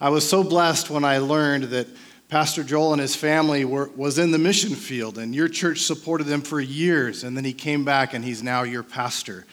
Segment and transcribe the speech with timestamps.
[0.00, 1.88] I was so blessed when I learned that
[2.28, 6.28] Pastor Joel and his family were, was in the mission field, and your church supported
[6.28, 9.44] them for years, and then he came back and he's now your pastor.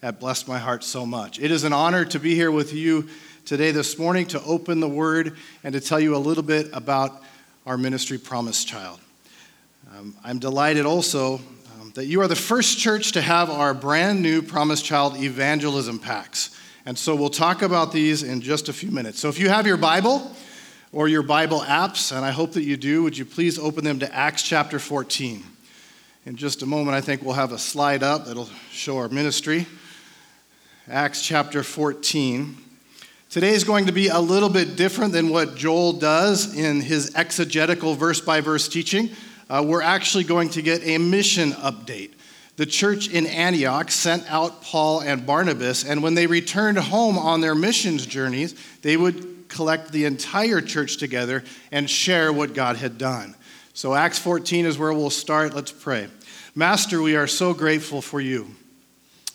[0.00, 1.40] That blessed my heart so much.
[1.40, 3.08] It is an honor to be here with you
[3.44, 7.20] today, this morning, to open the word and to tell you a little bit about
[7.66, 9.00] our ministry, Promise Child.
[9.98, 11.40] Um, I'm delighted also
[11.80, 15.98] um, that you are the first church to have our brand new Promise Child evangelism
[15.98, 16.56] packs.
[16.88, 19.20] And so we'll talk about these in just a few minutes.
[19.20, 20.34] So if you have your Bible
[20.90, 23.98] or your Bible apps, and I hope that you do, would you please open them
[23.98, 25.44] to Acts chapter 14?
[26.24, 29.66] In just a moment, I think we'll have a slide up that'll show our ministry.
[30.90, 32.56] Acts chapter 14.
[33.28, 37.14] Today is going to be a little bit different than what Joel does in his
[37.14, 39.10] exegetical verse by verse teaching.
[39.50, 42.12] Uh, we're actually going to get a mission update
[42.58, 47.40] the church in Antioch sent out Paul and Barnabas, and when they returned home on
[47.40, 52.98] their missions journeys, they would collect the entire church together and share what God had
[52.98, 53.36] done.
[53.74, 55.54] So, Acts 14 is where we'll start.
[55.54, 56.08] Let's pray.
[56.56, 58.48] Master, we are so grateful for you.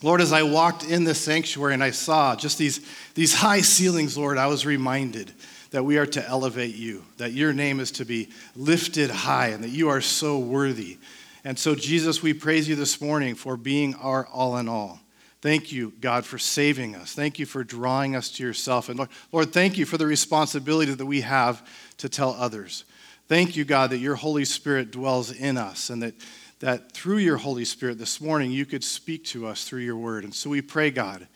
[0.01, 4.17] Lord, as I walked in the sanctuary and I saw just these, these high ceilings,
[4.17, 5.31] Lord, I was reminded
[5.71, 9.63] that we are to elevate you, that your name is to be lifted high, and
[9.63, 10.97] that you are so worthy.
[11.45, 14.99] And so, Jesus, we praise you this morning for being our all in all.
[15.41, 17.13] Thank you, God, for saving us.
[17.13, 18.87] Thank you for drawing us to yourself.
[18.87, 22.85] And Lord, Lord, thank you for the responsibility that we have to tell others.
[23.27, 26.13] Thank you, God, that your Holy Spirit dwells in us and that,
[26.59, 30.23] that through your Holy Spirit this morning you could speak to us through your word.
[30.23, 31.27] And so we pray, God,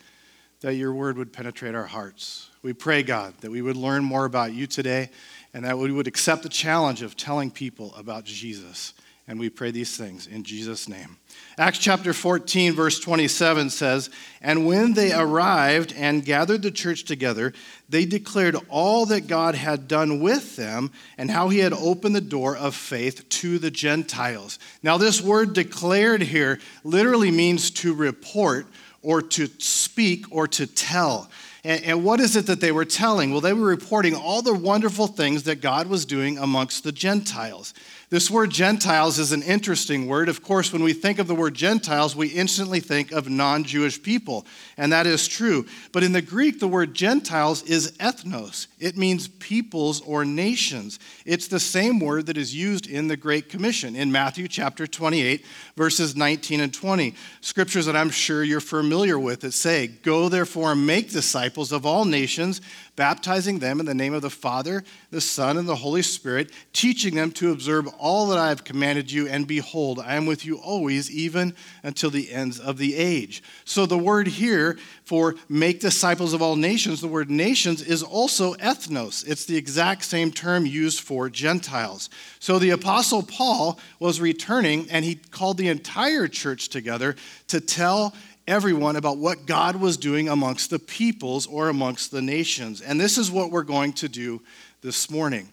[0.62, 2.48] that your word would penetrate our hearts.
[2.62, 5.10] We pray, God, that we would learn more about you today
[5.52, 8.94] and that we would accept the challenge of telling people about Jesus.
[9.28, 11.18] And we pray these things in Jesus' name.
[11.58, 14.08] Acts chapter 14, verse 27 says,
[14.40, 17.52] And when they arrived and gathered the church together,
[17.90, 22.22] they declared all that God had done with them and how he had opened the
[22.22, 24.58] door of faith to the Gentiles.
[24.82, 28.66] Now, this word declared here literally means to report
[29.02, 31.30] or to speak or to tell.
[31.64, 33.32] And, what is it that they were telling?
[33.32, 37.74] Well, they were reporting all the wonderful things that God was doing amongst the Gentiles.
[38.10, 40.30] This word Gentiles is an interesting word.
[40.30, 44.02] Of course, when we think of the word Gentiles, we instantly think of non Jewish
[44.02, 44.46] people,
[44.78, 45.66] and that is true.
[45.92, 50.98] But in the Greek, the word Gentiles is ethnos, it means peoples or nations.
[51.26, 55.44] It's the same word that is used in the Great Commission in Matthew chapter 28,
[55.76, 57.14] verses 19 and 20.
[57.42, 61.84] Scriptures that I'm sure you're familiar with that say, Go therefore and make disciples of
[61.84, 62.62] all nations
[62.98, 64.82] baptizing them in the name of the Father,
[65.12, 69.12] the Son, and the Holy Spirit, teaching them to observe all that I have commanded
[69.12, 71.54] you, and behold, I am with you always, even
[71.84, 73.40] until the ends of the age.
[73.64, 78.54] So the word here for make disciples of all nations, the word nations is also
[78.54, 79.24] ethnos.
[79.28, 82.10] It's the exact same term used for Gentiles.
[82.40, 87.14] So the Apostle Paul was returning, and he called the entire church together
[87.46, 88.12] to tell
[88.48, 92.80] everyone about what God was doing amongst the peoples or amongst the nations.
[92.80, 94.40] And this is what we're going to do
[94.80, 95.48] this morning.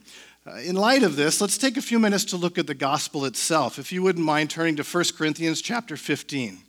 [0.47, 3.25] Uh, in light of this, let's take a few minutes to look at the gospel
[3.25, 3.77] itself.
[3.77, 6.59] If you wouldn't mind turning to 1 Corinthians chapter 15.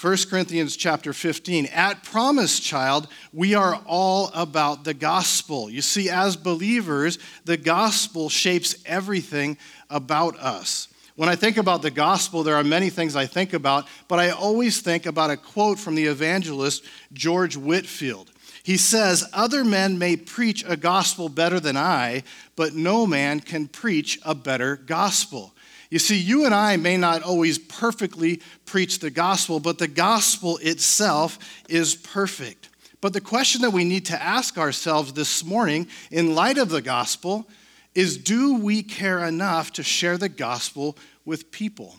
[0.00, 1.66] 1 Corinthians chapter 15.
[1.66, 5.70] At Promise Child, we are all about the gospel.
[5.70, 9.56] You see, as believers, the gospel shapes everything
[9.90, 10.88] about us.
[11.16, 14.30] When I think about the gospel, there are many things I think about, but I
[14.30, 18.32] always think about a quote from the evangelist George Whitefield.
[18.64, 22.24] He says, Other men may preach a gospel better than I,
[22.56, 25.54] but no man can preach a better gospel.
[25.88, 30.58] You see, you and I may not always perfectly preach the gospel, but the gospel
[30.62, 31.38] itself
[31.68, 32.70] is perfect.
[33.00, 36.82] But the question that we need to ask ourselves this morning, in light of the
[36.82, 37.46] gospel,
[37.94, 41.96] is do we care enough to share the gospel with people?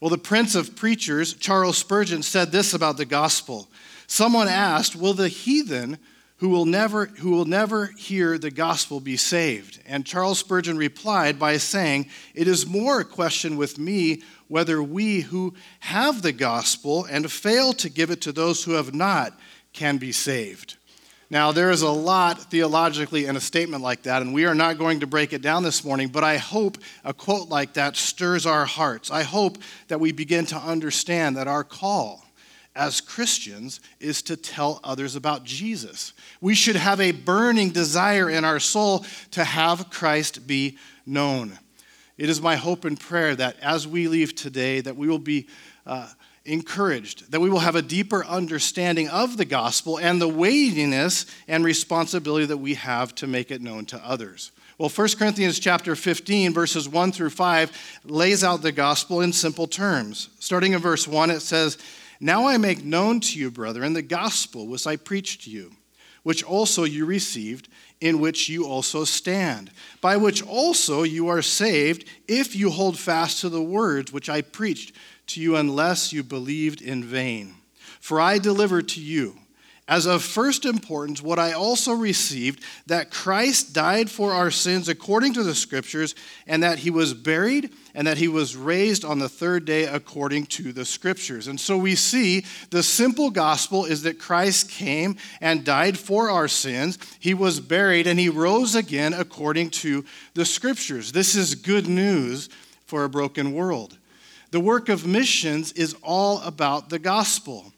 [0.00, 3.68] Well, the prince of preachers, Charles Spurgeon, said this about the gospel.
[4.06, 5.98] Someone asked, Will the heathen
[6.38, 9.80] who will never, who will never hear the gospel be saved?
[9.86, 15.20] And Charles Spurgeon replied by saying, It is more a question with me whether we
[15.20, 19.38] who have the gospel and fail to give it to those who have not
[19.72, 20.76] can be saved.
[21.34, 24.78] Now, there is a lot theologically in a statement like that, and we are not
[24.78, 28.46] going to break it down this morning, but I hope a quote like that stirs
[28.46, 29.10] our hearts.
[29.10, 29.58] I hope
[29.88, 32.24] that we begin to understand that our call
[32.76, 36.12] as Christians is to tell others about Jesus.
[36.40, 41.58] We should have a burning desire in our soul to have Christ be known.
[42.16, 45.48] It is my hope and prayer that as we leave today, that we will be
[45.84, 46.10] uh,
[46.44, 51.64] encouraged, that we will have a deeper understanding of the gospel and the weightiness and
[51.64, 54.52] responsibility that we have to make it known to others.
[54.76, 59.66] Well, 1 Corinthians chapter 15 verses 1 through 5 lays out the gospel in simple
[59.66, 60.28] terms.
[60.38, 61.78] Starting in verse 1 it says,
[62.20, 65.76] "Now I make known to you, brethren, the gospel which I preached to you,
[66.24, 67.68] which also you received,
[68.00, 69.70] in which you also stand,
[70.00, 74.42] by which also you are saved, if you hold fast to the words which I
[74.42, 74.94] preached
[75.28, 77.54] to you unless you believed in vain.
[78.00, 79.36] For I delivered to you
[79.86, 85.34] as of first importance what I also received that Christ died for our sins according
[85.34, 86.14] to the Scriptures,
[86.46, 90.46] and that he was buried, and that he was raised on the third day according
[90.46, 91.48] to the Scriptures.
[91.48, 96.48] And so we see the simple gospel is that Christ came and died for our
[96.48, 101.12] sins, he was buried, and he rose again according to the Scriptures.
[101.12, 102.48] This is good news
[102.86, 103.98] for a broken world.
[104.50, 107.73] The work of missions is all about the gospel.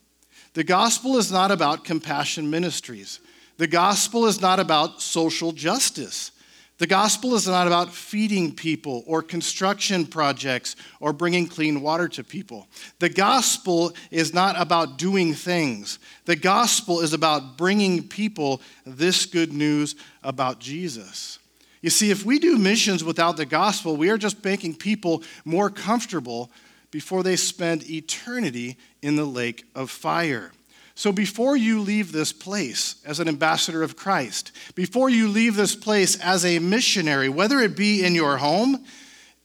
[0.57, 3.19] The gospel is not about compassion ministries.
[3.57, 6.31] The gospel is not about social justice.
[6.79, 12.23] The gospel is not about feeding people or construction projects or bringing clean water to
[12.23, 12.67] people.
[12.97, 15.99] The gospel is not about doing things.
[16.25, 19.93] The gospel is about bringing people this good news
[20.23, 21.37] about Jesus.
[21.83, 25.69] You see, if we do missions without the gospel, we are just making people more
[25.69, 26.49] comfortable
[26.97, 30.51] before they spend eternity in the lake of fire.
[30.95, 35.75] So, before you leave this place as an ambassador of Christ, before you leave this
[35.75, 38.83] place as a missionary, whether it be in your home,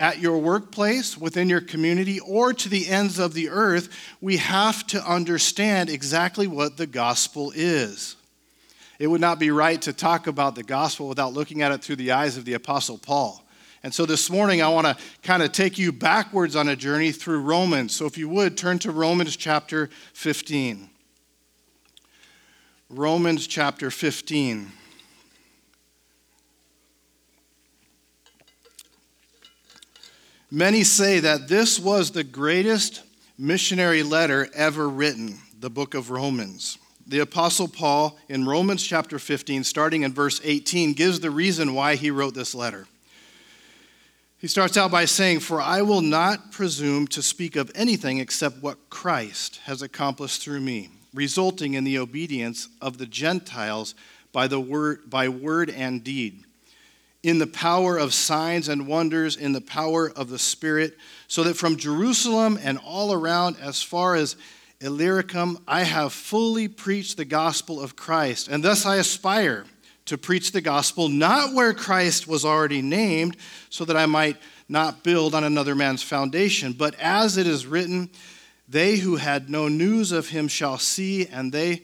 [0.00, 3.90] at your workplace, within your community, or to the ends of the earth,
[4.22, 8.16] we have to understand exactly what the gospel is.
[8.98, 11.96] It would not be right to talk about the gospel without looking at it through
[11.96, 13.41] the eyes of the Apostle Paul.
[13.84, 17.11] And so this morning, I want to kind of take you backwards on a journey
[17.11, 17.94] through Romans.
[17.94, 20.88] So if you would, turn to Romans chapter 15.
[22.88, 24.70] Romans chapter 15.
[30.50, 33.02] Many say that this was the greatest
[33.38, 36.76] missionary letter ever written, the book of Romans.
[37.06, 41.96] The Apostle Paul, in Romans chapter 15, starting in verse 18, gives the reason why
[41.96, 42.87] he wrote this letter.
[44.42, 48.60] He starts out by saying, For I will not presume to speak of anything except
[48.60, 53.94] what Christ has accomplished through me, resulting in the obedience of the Gentiles
[54.32, 56.42] by, the word, by word and deed,
[57.22, 60.98] in the power of signs and wonders, in the power of the Spirit,
[61.28, 64.34] so that from Jerusalem and all around, as far as
[64.80, 69.66] Illyricum, I have fully preached the gospel of Christ, and thus I aspire
[70.12, 73.34] to preach the gospel not where Christ was already named,
[73.70, 74.36] so that I might
[74.68, 78.10] not build on another man's foundation, but as it is written,
[78.68, 81.80] they who had no news of him shall see, and they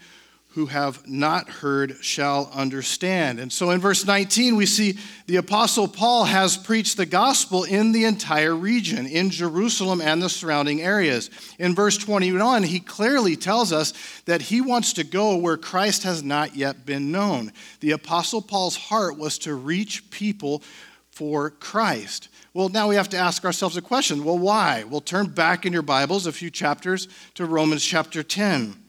[0.52, 3.38] who have not heard shall understand.
[3.38, 7.92] And so in verse 19, we see the Apostle Paul has preached the gospel in
[7.92, 11.28] the entire region, in Jerusalem and the surrounding areas.
[11.58, 13.92] In verse 21, he clearly tells us
[14.24, 17.52] that he wants to go where Christ has not yet been known.
[17.80, 20.62] The Apostle Paul's heart was to reach people
[21.10, 22.30] for Christ.
[22.54, 24.24] Well, now we have to ask ourselves a question.
[24.24, 24.84] Well, why?
[24.84, 28.84] We'll turn back in your Bibles a few chapters to Romans chapter 10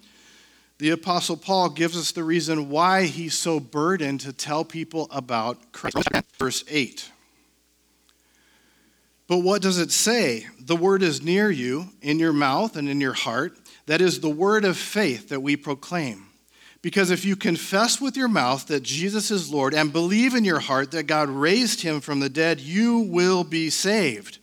[0.80, 5.74] the Apostle Paul gives us the reason why he's so burdened to tell people about
[5.74, 5.98] Christ.
[6.38, 7.12] Verse 8.
[9.28, 10.48] But what does it say?
[10.58, 13.58] The word is near you, in your mouth and in your heart.
[13.88, 16.28] That is the word of faith that we proclaim.
[16.82, 20.62] Because if you confess with your mouth that Jesus is Lord and believe in your
[20.62, 24.38] heart that God raised him from the dead, you will be saved.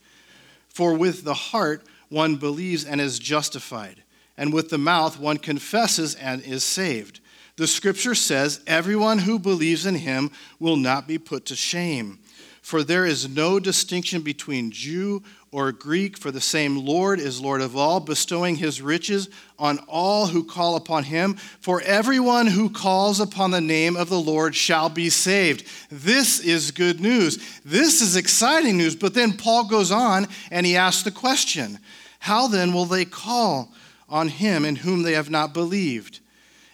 [0.69, 4.03] For with the heart one believes and is justified
[4.37, 7.19] and with the mouth one confesses and is saved.
[7.57, 12.19] The scripture says, Everyone who believes in him will not be put to shame.
[12.61, 17.61] For there is no distinction between Jew or Greek, for the same Lord is Lord
[17.61, 21.35] of all, bestowing his riches on all who call upon him.
[21.61, 25.65] For everyone who calls upon the name of the Lord shall be saved.
[25.89, 27.39] This is good news.
[27.63, 28.97] This is exciting news.
[28.97, 31.79] But then Paul goes on and he asks the question
[32.19, 33.73] How then will they call?
[34.09, 36.19] On him in whom they have not believed?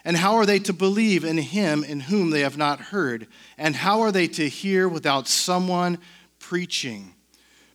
[0.04, 3.26] And how are they to believe in him in whom they have not heard?
[3.56, 5.98] And how are they to hear without someone
[6.38, 7.14] preaching?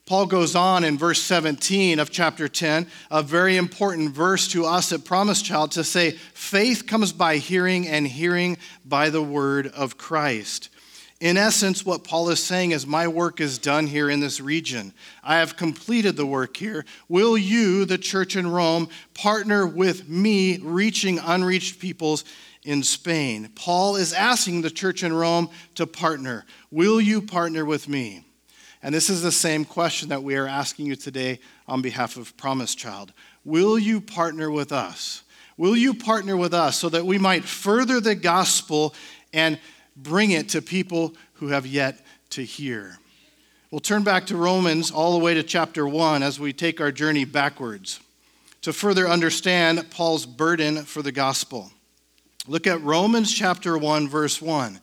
[0.06, 4.92] Paul goes on in verse 17 of chapter 10, a very important verse to us
[4.92, 9.98] at Promise Child, to say, faith comes by hearing, and hearing by the word of
[9.98, 10.68] Christ.
[11.20, 14.94] In essence, what Paul is saying is, My work is done here in this region.
[15.22, 16.86] I have completed the work here.
[17.08, 22.24] Will you, the church in Rome, partner with me reaching unreached peoples
[22.64, 23.50] in Spain?
[23.54, 26.46] Paul is asking the church in Rome to partner.
[26.70, 28.24] Will you partner with me?
[28.82, 32.34] And this is the same question that we are asking you today on behalf of
[32.38, 33.12] Promise Child.
[33.44, 35.22] Will you partner with us?
[35.58, 38.94] Will you partner with us so that we might further the gospel
[39.34, 39.58] and
[40.02, 42.98] bring it to people who have yet to hear?
[43.70, 46.90] We'll turn back to Romans all the way to chapter 1 as we take our
[46.90, 48.00] journey backwards
[48.62, 51.70] to further understand Paul's burden for the gospel.
[52.46, 54.80] Look at Romans chapter 1, verse 1.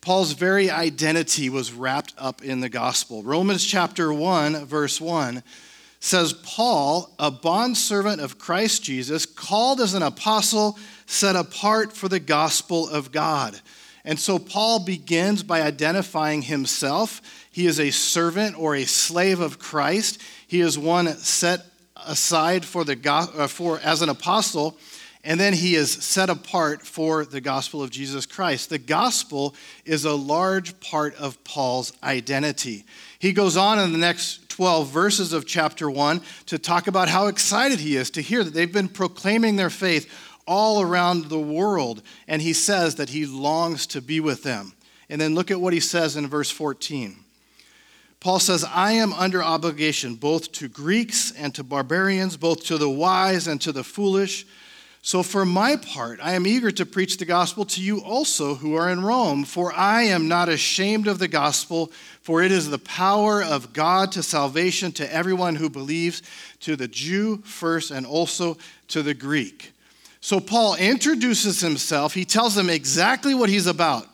[0.00, 3.22] Paul's very identity was wrapped up in the gospel.
[3.22, 5.42] Romans chapter 1, verse 1
[6.00, 12.20] says, Paul, a bondservant of Christ Jesus, called as an apostle, set apart for the
[12.20, 13.58] gospel of God.
[14.04, 17.22] And so Paul begins by identifying himself.
[17.50, 20.20] He is a servant or a slave of Christ.
[20.46, 21.64] He is one set
[22.06, 24.76] aside for the uh, for as an apostle
[25.24, 28.68] and then he is set apart for the gospel of Jesus Christ.
[28.68, 29.54] The gospel
[29.86, 32.84] is a large part of Paul's identity.
[33.18, 37.28] He goes on in the next 12 verses of chapter 1 to talk about how
[37.28, 40.12] excited he is to hear that they've been proclaiming their faith
[40.46, 42.02] all around the world.
[42.28, 44.72] And he says that he longs to be with them.
[45.08, 47.16] And then look at what he says in verse 14.
[48.24, 52.88] Paul says, I am under obligation both to Greeks and to barbarians, both to the
[52.88, 54.46] wise and to the foolish.
[55.02, 58.74] So, for my part, I am eager to preach the gospel to you also who
[58.76, 62.78] are in Rome, for I am not ashamed of the gospel, for it is the
[62.78, 66.22] power of God to salvation to everyone who believes,
[66.60, 68.56] to the Jew first and also
[68.88, 69.73] to the Greek.
[70.24, 72.14] So, Paul introduces himself.
[72.14, 74.06] He tells them exactly what he's about.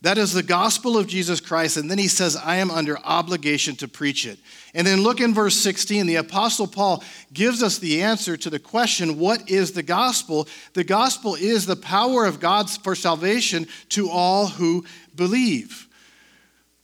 [0.00, 1.76] That is the gospel of Jesus Christ.
[1.76, 4.38] And then he says, I am under obligation to preach it.
[4.72, 6.06] And then look in verse 16.
[6.06, 10.48] The Apostle Paul gives us the answer to the question, What is the gospel?
[10.72, 15.88] The gospel is the power of God for salvation to all who believe.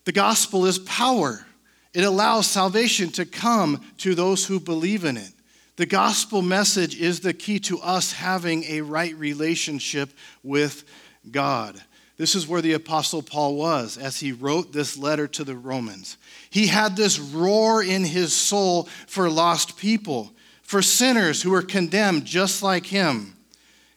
[0.05, 1.47] The gospel is power,
[1.95, 5.33] it allows salvation to come to those who believe in it.
[5.77, 10.11] The gospel message is the key to us having a right relationship
[10.43, 10.85] with
[11.31, 11.81] God.
[12.17, 16.17] This is where the Apostle Paul was as he wrote this letter to the Romans.
[16.49, 22.25] He had this roar in his soul for lost people, for sinners who were condemned
[22.25, 23.37] just like him.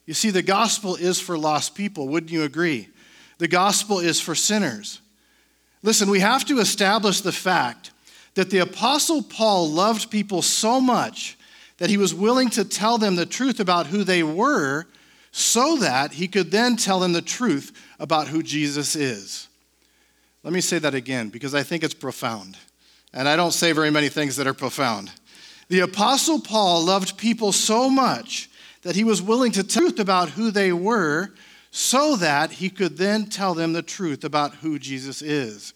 [0.06, 2.90] You see, the gospel is for lost people, wouldn't you agree?
[3.38, 5.00] The gospel is for sinners.
[5.82, 7.92] Listen, we have to establish the fact
[8.34, 11.38] that the Apostle Paul loved people so much
[11.80, 14.86] that he was willing to tell them the truth about who they were
[15.32, 19.48] so that he could then tell them the truth about who Jesus is.
[20.44, 22.58] Let me say that again because I think it's profound.
[23.14, 25.12] And I don't say very many things that are profound.
[25.70, 28.50] The Apostle Paul loved people so much
[28.82, 31.32] that he was willing to tell the truth about who they were
[31.72, 35.74] so that he could then tell them the truth about who Jesus is.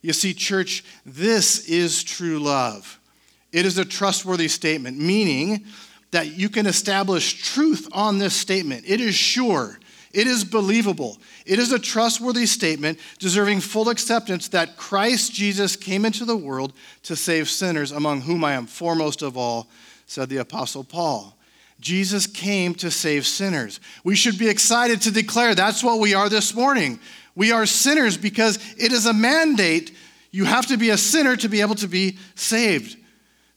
[0.00, 3.00] You see, church, this is true love.
[3.52, 5.64] It is a trustworthy statement, meaning
[6.10, 8.84] that you can establish truth on this statement.
[8.86, 9.78] It is sure,
[10.12, 16.04] it is believable, it is a trustworthy statement deserving full acceptance that Christ Jesus came
[16.04, 16.72] into the world
[17.04, 19.68] to save sinners, among whom I am foremost of all,
[20.06, 21.36] said the Apostle Paul.
[21.80, 23.80] Jesus came to save sinners.
[24.04, 27.00] We should be excited to declare that's what we are this morning.
[27.34, 29.92] We are sinners because it is a mandate.
[30.30, 32.96] You have to be a sinner to be able to be saved.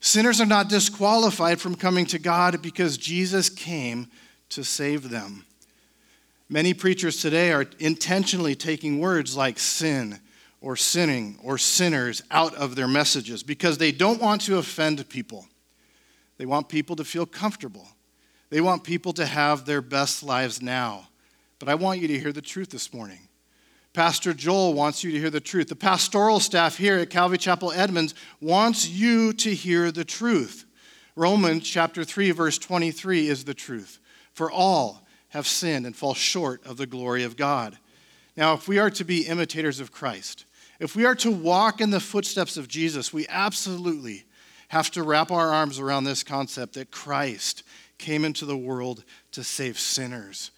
[0.05, 4.07] Sinners are not disqualified from coming to God because Jesus came
[4.49, 5.47] to save them.
[6.47, 10.19] Many preachers today are intentionally taking words like sin
[10.61, 15.47] or sinning or sinners out of their messages because they don't want to offend people.
[16.37, 17.87] They want people to feel comfortable.
[18.51, 21.07] They want people to have their best lives now.
[21.57, 23.24] But I want you to hear the truth this morning.
[23.95, 25.69] Pastor Joel wants you to hear the truth.
[25.69, 30.65] The pastoral staff here at Calvary Chapel Edmonds wants you to hear the truth.
[31.15, 33.99] Romans chapter 3 verse 23 is the truth.
[34.33, 37.77] For all have sinned and fall short of the glory of God.
[38.35, 40.43] Now, if we are to be imitators of Christ,
[40.77, 44.25] if we are to walk in the footsteps of Jesus, we absolutely
[44.67, 47.63] have to wrap our arms around this concept that Christ
[47.97, 50.51] came into the world to save sinners,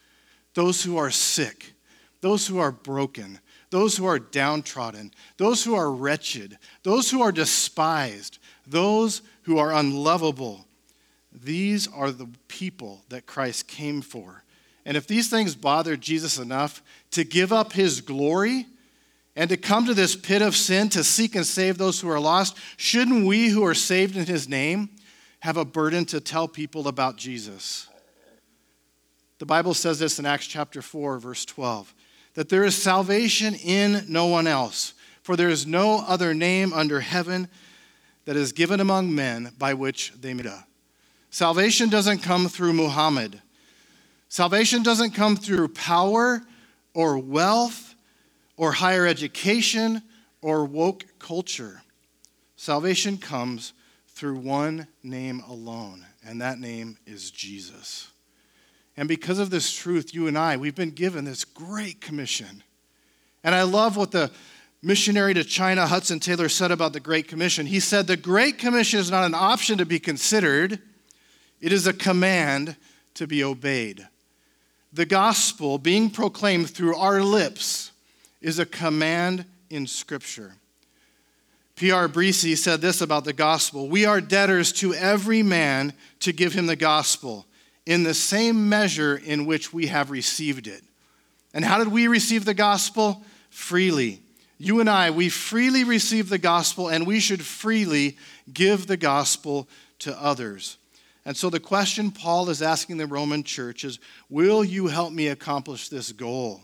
[0.56, 1.74] those who are sick,
[2.21, 7.31] those who are broken, those who are downtrodden, those who are wretched, those who are
[7.31, 10.65] despised, those who are unlovable.
[11.31, 14.43] These are the people that Christ came for.
[14.86, 16.81] And if these things bothered Jesus enough
[17.12, 18.65] to give up his glory
[19.36, 22.19] and to come to this pit of sin to seek and save those who are
[22.19, 24.89] lost, shouldn't we who are saved in his name
[25.41, 27.88] have a burden to tell people about Jesus?
[29.39, 31.93] The Bible says this in Acts chapter 4, verse 12
[32.38, 37.00] that there is salvation in no one else, for there is no other name under
[37.00, 37.48] heaven
[38.25, 40.44] that is given among men by which they may.
[40.44, 40.50] be.
[41.32, 43.41] Salvation doesn't come through Muhammad.
[44.29, 46.44] Salvation doesn't come through power
[46.94, 47.96] or wealth
[48.56, 50.03] or higher education
[50.44, 51.82] or woke culture.
[52.56, 53.74] Salvation comes
[54.10, 58.12] through one name alone, and that name is Jesus.
[58.98, 62.63] And because of this truth, you and I, we've been given this great commission.
[63.44, 64.32] And I love what the
[64.82, 67.68] missionary to China, Hudson Taylor, said about the Great Commission.
[67.68, 70.80] He said, The Great Commission is not an option to be considered,
[71.62, 72.75] it is a command
[73.16, 74.08] to be obeyed.
[74.94, 77.92] The gospel being proclaimed through our lips
[78.42, 80.54] is a command in Scripture.
[81.75, 82.08] P.R.
[82.08, 86.66] Bresee said this about the gospel We are debtors to every man to give him
[86.66, 87.47] the gospel
[87.88, 90.84] in the same measure in which we have received it.
[91.53, 93.24] And how did we receive the gospel?
[93.50, 94.22] Freely.
[94.58, 98.17] You and I, we freely receive the gospel, and we should freely
[98.53, 100.77] give the gospel to others.
[101.24, 105.29] And so the question Paul is asking the Roman church is Will you help me
[105.29, 106.60] accomplish this goal?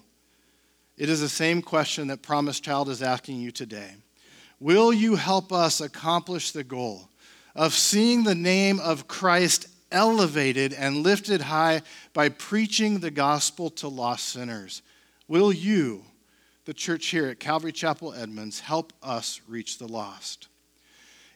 [0.98, 3.92] It is the same question that Promise Child is asking you today.
[4.60, 7.08] Will you help us accomplish the goal
[7.56, 11.82] of seeing the name of Christ elevated and lifted high
[12.14, 14.82] by preaching the gospel to lost sinners.
[15.30, 16.04] Will you,
[16.66, 20.50] the church here at Calvary Chapel Edmonds, help us reach the lost?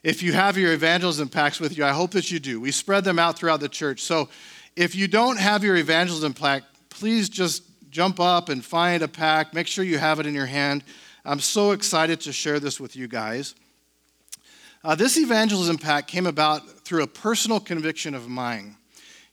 [0.02, 2.60] If you have your evangelism packs with you, I hope that you do.
[2.60, 4.02] We spread them out throughout the church.
[4.02, 4.28] So
[4.76, 9.54] if you don't have your evangelism pack, please just jump up and find a pack.
[9.54, 10.84] Make sure you have it in your hand.
[11.24, 13.54] I'm so excited to share this with you guys.
[14.84, 18.76] Uh, this evangelism pack came about through a personal conviction of mine.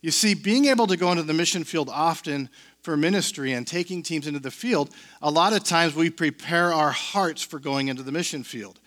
[0.02, 2.50] You see, being able to go into the mission field often
[2.82, 4.90] for ministry and taking teams into the field,
[5.22, 8.80] a lot of times we prepare our hearts for going into the mission field.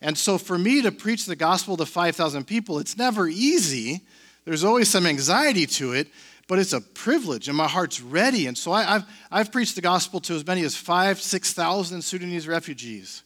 [0.00, 4.02] And so for me to preach the gospel to 5,000 people, it's never easy.
[4.44, 6.08] There's always some anxiety to it,
[6.48, 8.46] but it's a privilege and my heart's ready.
[8.46, 12.48] And so I, have I've preached the gospel to as many as five, 6,000 Sudanese
[12.48, 13.22] refugees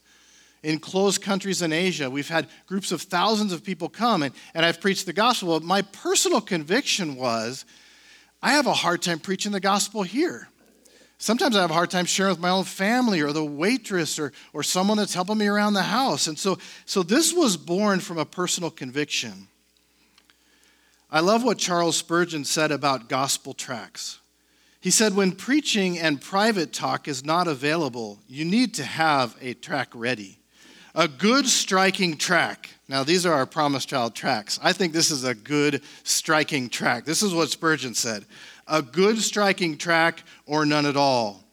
[0.63, 2.11] in closed countries in Asia.
[2.11, 5.59] We've had groups of thousands of people come, and, and I've preached the gospel.
[5.61, 7.65] My personal conviction was
[8.43, 10.49] I have a hard time preaching the gospel here.
[11.19, 14.33] Sometimes I have a hard time sharing with my own family or the waitress or,
[14.55, 16.27] or someone that's helping me around the house.
[16.27, 19.49] And so, so this was born from a personal conviction.
[21.11, 24.21] I love what Charles Spurgeon said about gospel tracts.
[24.81, 29.53] He said, when preaching and private talk is not available, you need to have a
[29.53, 30.40] tract ready.
[30.95, 32.75] A good striking tract.
[32.89, 34.59] Now, these are our Promise Child tracts.
[34.63, 37.07] I think this is a good striking tract.
[37.07, 38.25] This is what Spurgeon said
[38.67, 41.45] a good striking tract or none at all.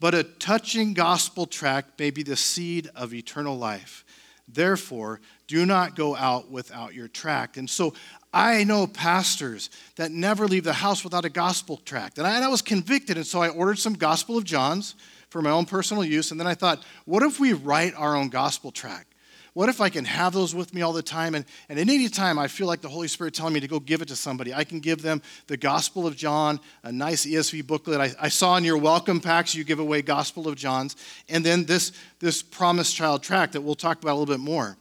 [0.00, 4.04] But a touching gospel tract may be the seed of eternal life.
[4.48, 7.56] Therefore, do not go out without your tract.
[7.56, 7.94] And so
[8.32, 12.18] I know pastors that never leave the house without a gospel tract.
[12.18, 14.94] And I, and I was convicted, and so I ordered some Gospel of John's
[15.32, 16.30] for my own personal use.
[16.30, 19.08] And then I thought, what if we write our own gospel tract?
[19.54, 21.34] What if I can have those with me all the time?
[21.34, 23.80] And, and at any time I feel like the Holy Spirit telling me to go
[23.80, 27.66] give it to somebody, I can give them the Gospel of John, a nice ESV
[27.66, 28.00] booklet.
[28.00, 30.96] I, I saw in your welcome packs you give away Gospel of John's,
[31.28, 34.76] and then this, this Promise Child tract that we'll talk about a little bit more.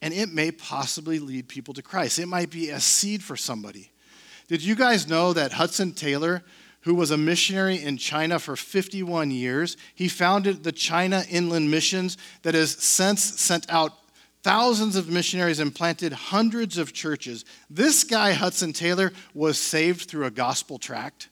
[0.00, 2.18] And it may possibly lead people to Christ.
[2.18, 3.90] It might be a seed for somebody.
[4.48, 6.42] Did you guys know that Hudson Taylor
[6.82, 9.76] who was a missionary in China for 51 years.
[9.94, 13.92] He founded the China Inland Missions that has since sent out
[14.42, 17.44] thousands of missionaries and planted hundreds of churches.
[17.70, 21.28] This guy, Hudson Taylor, was saved through a gospel tract.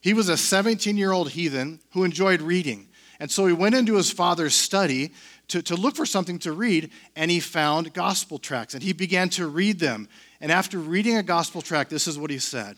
[0.00, 2.88] He was a 17 year old heathen who enjoyed reading.
[3.20, 5.12] And so he went into his father's study
[5.48, 8.72] to, to look for something to read, and he found gospel tracts.
[8.72, 10.08] And he began to read them.
[10.40, 12.76] And after reading a gospel tract, this is what he said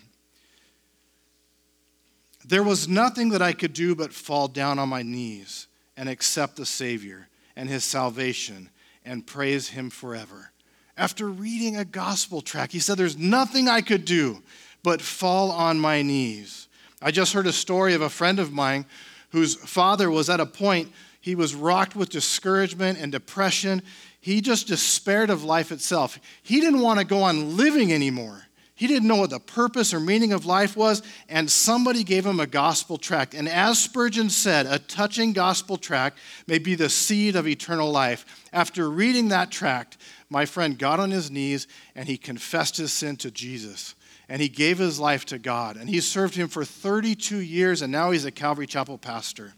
[2.44, 6.56] there was nothing that I could do but fall down on my knees and accept
[6.56, 8.70] the Savior and his salvation
[9.04, 10.52] and praise him forever.
[10.96, 14.42] After reading a gospel tract, he said, There's nothing I could do
[14.82, 16.68] but fall on my knees.
[17.00, 18.86] I just heard a story of a friend of mine
[19.30, 23.82] whose father was at a point, he was rocked with discouragement and depression.
[24.20, 26.18] He just despaired of life itself.
[26.42, 28.42] He didn't want to go on living anymore.
[28.74, 32.40] He didn't know what the purpose or meaning of life was, and somebody gave him
[32.40, 33.34] a gospel tract.
[33.34, 38.24] And as Spurgeon said, a touching gospel tract may be the seed of eternal life.
[38.52, 39.98] After reading that tract,
[40.30, 43.94] my friend got on his knees and he confessed his sin to Jesus.
[44.28, 45.76] And he gave his life to God.
[45.76, 49.52] And he served him for 32 years, and now he's a Calvary Chapel pastor.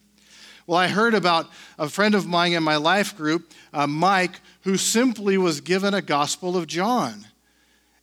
[0.66, 1.48] Well, I heard about
[1.78, 6.02] a friend of mine in my life group, uh, Mike, who simply was given a
[6.02, 7.26] Gospel of John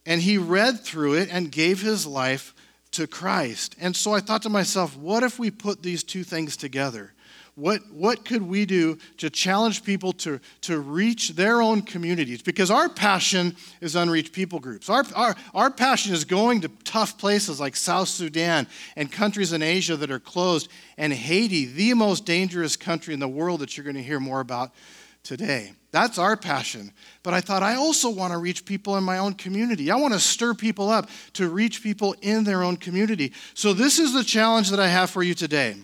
[0.05, 2.53] and he read through it and gave his life
[2.91, 3.75] to Christ.
[3.79, 7.13] And so I thought to myself, what if we put these two things together?
[7.55, 12.41] What, what could we do to challenge people to, to reach their own communities?
[12.41, 14.89] Because our passion is unreached people groups.
[14.89, 19.61] Our, our, our passion is going to tough places like South Sudan and countries in
[19.61, 23.83] Asia that are closed, and Haiti, the most dangerous country in the world that you're
[23.83, 24.71] going to hear more about
[25.23, 25.73] today.
[25.91, 26.91] That's our passion.
[27.21, 29.91] But I thought I also want to reach people in my own community.
[29.91, 33.33] I want to stir people up to reach people in their own community.
[33.53, 35.75] So, this is the challenge that I have for you today.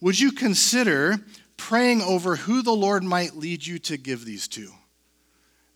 [0.00, 1.18] Would you consider
[1.56, 4.68] praying over who the Lord might lead you to give these to?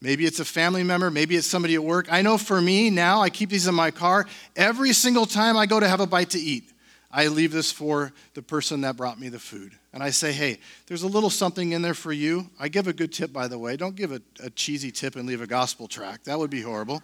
[0.01, 2.12] Maybe it's a family member, maybe it's somebody at work.
[2.12, 4.27] I know for me now, I keep these in my car.
[4.55, 6.71] Every single time I go to have a bite to eat,
[7.11, 9.73] I leave this for the person that brought me the food.
[9.92, 12.51] And I say, hey, there's a little something in there for you.
[12.59, 13.77] I give a good tip, by the way.
[13.77, 17.03] Don't give a, a cheesy tip and leave a gospel tract, That would be horrible.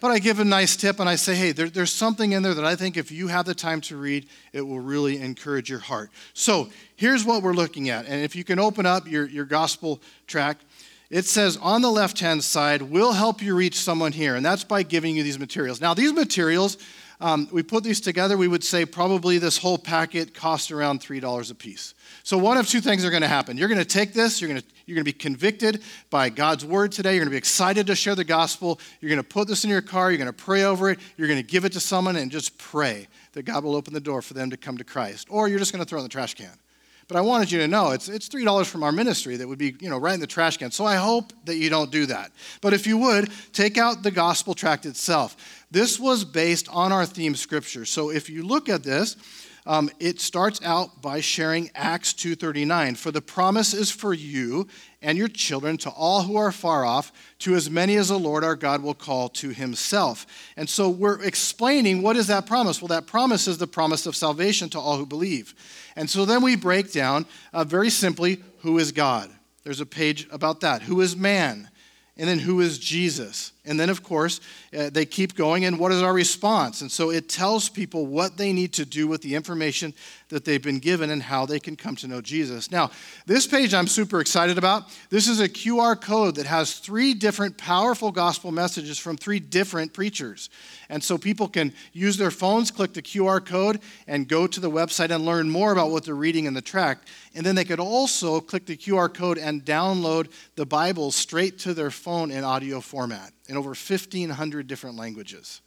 [0.00, 2.54] But I give a nice tip and I say, hey, there, there's something in there
[2.54, 5.80] that I think if you have the time to read, it will really encourage your
[5.80, 6.10] heart.
[6.34, 8.06] So here's what we're looking at.
[8.06, 10.64] And if you can open up your, your gospel tract,
[11.10, 14.36] it says on the left hand side, we'll help you reach someone here.
[14.36, 15.80] And that's by giving you these materials.
[15.80, 16.76] Now, these materials,
[17.20, 21.50] um, we put these together, we would say probably this whole packet cost around $3
[21.50, 21.94] a piece.
[22.22, 23.56] So one of two things are going to happen.
[23.56, 26.64] You're going to take this, you're going to, you're going to be convicted by God's
[26.64, 29.48] word today, you're going to be excited to share the gospel, you're going to put
[29.48, 31.72] this in your car, you're going to pray over it, you're going to give it
[31.72, 34.78] to someone and just pray that God will open the door for them to come
[34.78, 35.26] to Christ.
[35.30, 36.52] Or you're just going to throw it in the trash can.
[37.08, 39.74] But I wanted you to know it's, it's $3 from our ministry that would be,
[39.80, 40.70] you know, right in the trash can.
[40.70, 42.32] So I hope that you don't do that.
[42.60, 45.64] But if you would, take out the gospel tract itself.
[45.70, 47.86] This was based on our theme scripture.
[47.86, 49.16] So if you look at this,
[49.68, 54.66] um, it starts out by sharing acts 2.39 for the promise is for you
[55.02, 58.42] and your children to all who are far off to as many as the lord
[58.42, 60.26] our god will call to himself.
[60.56, 62.80] And so we're explaining what is that promise?
[62.80, 65.54] Well that promise is the promise of salvation to all who believe.
[65.94, 69.30] And so then we break down uh, very simply who is god?
[69.64, 70.80] There's a page about that.
[70.82, 71.68] Who is man?
[72.16, 73.52] And then who is Jesus?
[73.68, 74.40] And then, of course,
[74.76, 76.80] uh, they keep going, and what is our response?
[76.80, 79.92] And so it tells people what they need to do with the information
[80.30, 82.70] that they've been given and how they can come to know Jesus.
[82.70, 82.90] Now,
[83.26, 84.84] this page I'm super excited about.
[85.10, 89.92] This is a QR code that has three different powerful gospel messages from three different
[89.92, 90.48] preachers.
[90.88, 94.70] And so people can use their phones, click the QR code, and go to the
[94.70, 97.08] website and learn more about what they're reading in the tract.
[97.34, 101.74] And then they could also click the QR code and download the Bible straight to
[101.74, 105.60] their phone in audio format in over 1,500 different languages.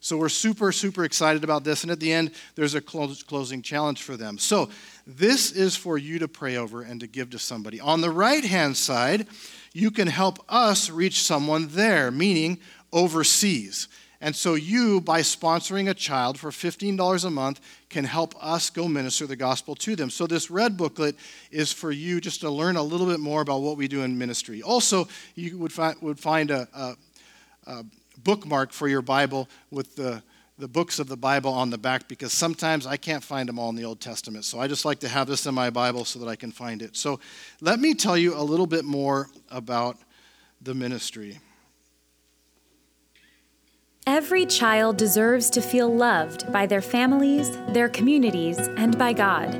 [0.00, 1.82] So we're super, super excited about this.
[1.82, 4.36] And at the end, there's a closing challenge for them.
[4.36, 4.68] So
[5.06, 7.80] this is for you to pray over and to give to somebody.
[7.80, 9.26] On the right hand side,
[9.72, 12.60] you can help us reach someone there, meaning
[12.92, 13.88] overseas.
[14.20, 18.88] And so, you, by sponsoring a child for $15 a month, can help us go
[18.88, 20.08] minister the gospel to them.
[20.08, 21.16] So, this red booklet
[21.50, 24.16] is for you just to learn a little bit more about what we do in
[24.16, 24.62] ministry.
[24.62, 26.96] Also, you would, fi- would find a, a,
[27.66, 27.84] a
[28.22, 30.22] bookmark for your Bible with the
[30.58, 33.70] the books of the Bible on the back because sometimes I can't find them all
[33.70, 34.44] in the Old Testament.
[34.44, 36.80] So I just like to have this in my Bible so that I can find
[36.80, 36.96] it.
[36.96, 37.18] So
[37.60, 39.98] let me tell you a little bit more about
[40.62, 41.40] the ministry.
[44.06, 49.54] Every child deserves to feel loved by their families, their communities, and by God.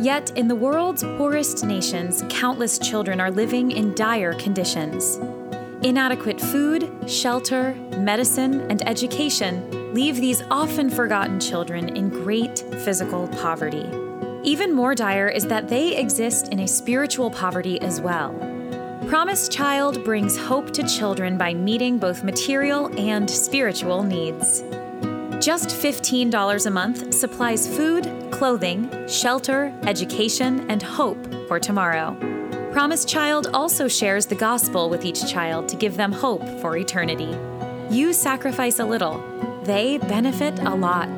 [0.00, 5.18] Yet, in the world's poorest nations, countless children are living in dire conditions.
[5.82, 13.88] Inadequate food, shelter, medicine, and education leave these often forgotten children in great physical poverty.
[14.42, 18.34] Even more dire is that they exist in a spiritual poverty as well.
[19.06, 24.62] Promise Child brings hope to children by meeting both material and spiritual needs.
[25.38, 32.16] Just $15 a month supplies food, clothing, shelter, education, and hope for tomorrow.
[32.78, 37.36] Promise Child also shares the gospel with each child to give them hope for eternity.
[37.90, 39.18] You sacrifice a little,
[39.64, 41.08] they benefit a lot.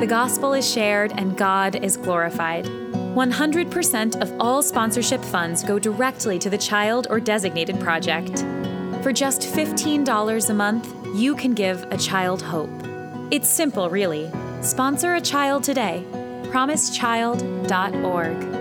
[0.00, 2.64] The gospel is shared and God is glorified.
[2.64, 8.40] 100% of all sponsorship funds go directly to the child or designated project.
[9.04, 12.68] For just $15 a month, you can give a child hope.
[13.30, 14.28] It's simple, really.
[14.60, 16.04] Sponsor a child today.
[16.50, 18.59] PromiseChild.org.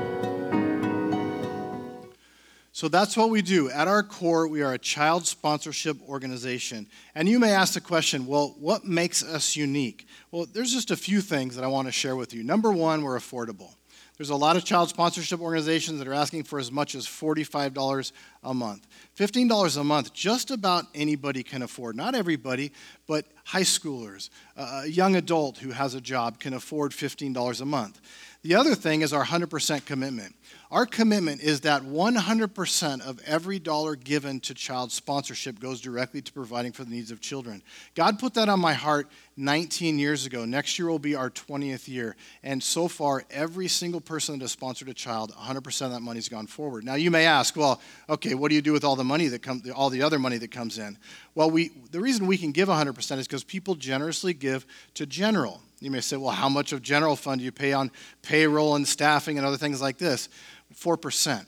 [2.80, 3.70] So that's what we do.
[3.70, 6.88] At our core, we are a child sponsorship organization.
[7.14, 10.08] And you may ask the question well, what makes us unique?
[10.32, 12.42] Well, there's just a few things that I want to share with you.
[12.42, 13.74] Number one, we're affordable.
[14.16, 18.14] There's a lot of child sponsorship organizations that are asking for as much as $45
[18.44, 18.88] a month.
[19.18, 21.98] $15 a month, just about anybody can afford.
[21.98, 22.72] Not everybody,
[23.08, 28.00] but high schoolers, a young adult who has a job can afford $15 a month.
[28.42, 30.34] The other thing is our 100% commitment.
[30.72, 36.32] Our commitment is that 100% of every dollar given to child sponsorship goes directly to
[36.32, 37.62] providing for the needs of children.
[37.96, 40.46] God put that on my heart 19 years ago.
[40.46, 42.16] Next year will be our 20th year.
[42.42, 46.30] And so far, every single person that has sponsored a child, 100% of that money's
[46.30, 46.86] gone forward.
[46.86, 49.42] Now, you may ask, well, okay, what do you do with all the money that
[49.42, 50.98] comes, all the other money that comes in?
[51.36, 55.62] Well, we, the reason we can give 100% is because people generously give to general.
[55.82, 58.88] You may say, well, how much of general fund do you pay on payroll and
[58.88, 60.30] staffing and other things like this?
[60.76, 61.46] 4%.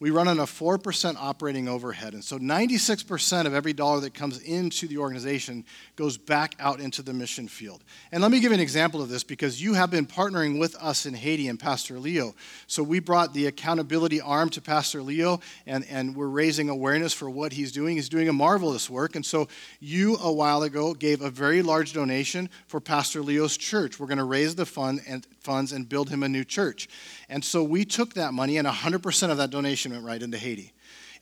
[0.00, 2.14] We run on a 4% operating overhead.
[2.14, 5.64] And so 96% of every dollar that comes into the organization
[5.96, 7.82] goes back out into the mission field.
[8.12, 10.76] And let me give you an example of this because you have been partnering with
[10.76, 12.36] us in Haiti and Pastor Leo.
[12.68, 17.28] So we brought the accountability arm to Pastor Leo and, and we're raising awareness for
[17.28, 17.96] what he's doing.
[17.96, 19.16] He's doing a marvelous work.
[19.16, 19.48] And so
[19.80, 23.98] you, a while ago, gave a very large donation for Pastor Leo's church.
[23.98, 26.90] We're going to raise the fund and funds and build him a new church.
[27.30, 30.74] And so we took that money and 100% of that donation went right into Haiti.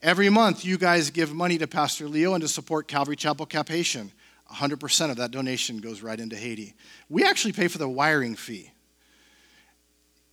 [0.02, 4.10] Every month, you guys give money to Pastor Leo and to support Calvary Chapel Cap-Haïtien.
[4.52, 6.74] 100% of that donation goes right into Haiti.
[7.08, 8.72] We actually pay for the wiring fee.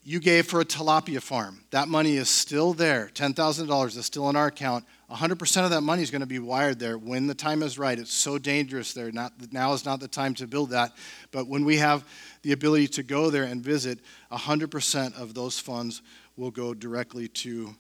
[0.04, 1.64] You gave for a tilapia farm.
[1.70, 3.12] That money is still there.
[3.14, 4.86] $10,000 is still in our account.
[5.12, 8.00] 100% of that money is going to be wired there when the time is right.
[8.00, 9.12] It's so dangerous there.
[9.12, 10.94] Not, now is not the time to build that.
[11.32, 12.06] But when we have
[12.42, 14.00] the ability to go there and visit,
[14.32, 16.02] 100% of those funds
[16.36, 17.76] will go directly to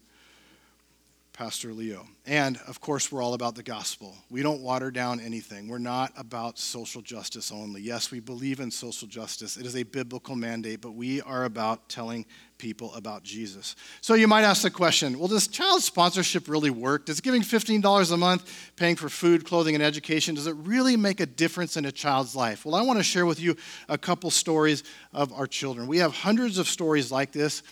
[1.34, 2.06] Pastor Leo.
[2.28, 4.15] And of course, we're all about the gospel.
[4.30, 5.67] We don't water down anything.
[5.67, 7.82] We're not about social justice only.
[7.82, 11.89] Yes, we believe in social justice, it is a biblical mandate, but we are about
[11.89, 12.28] telling
[12.60, 13.76] people about Jesus.
[14.00, 17.08] So you might ask the question well, does child sponsorship really work?
[17.08, 21.19] Does giving $15 a month, paying for food, clothing, and education, does it really make
[21.19, 22.63] a difference in a child's life?
[22.63, 23.58] Well, I want to share with you
[23.89, 25.88] a couple stories of our children.
[25.88, 27.63] We have hundreds of stories like this.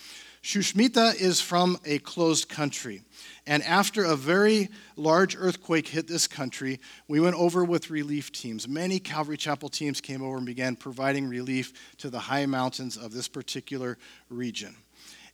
[0.43, 3.04] Shushmita is from a closed country.
[3.45, 8.67] And after a very large earthquake hit this country, we went over with relief teams.
[8.67, 13.13] Many Calvary Chapel teams came over and began providing relief to the high mountains of
[13.13, 13.99] this particular
[14.30, 14.75] region.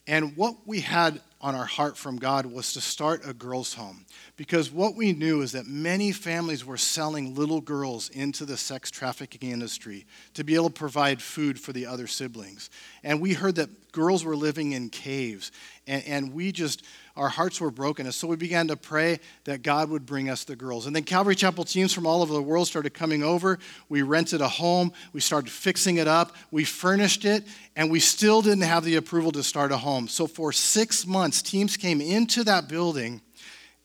[0.07, 4.05] And what we had on our heart from God was to start a girls' home.
[4.37, 8.89] Because what we knew is that many families were selling little girls into the sex
[8.89, 12.69] trafficking industry to be able to provide food for the other siblings.
[13.03, 15.51] And we heard that girls were living in caves.
[15.85, 16.83] And, and we just
[17.17, 18.05] our hearts were broken.
[18.05, 20.85] And so we began to pray that God would bring us the girls.
[20.85, 23.57] And then Calvary Chapel teams from all over the world started coming over.
[23.89, 27.45] We rented a home, we started fixing it up, we furnished it,
[27.75, 30.07] and we still didn't have the approval to start a home.
[30.07, 33.21] So for six months, teams came into that building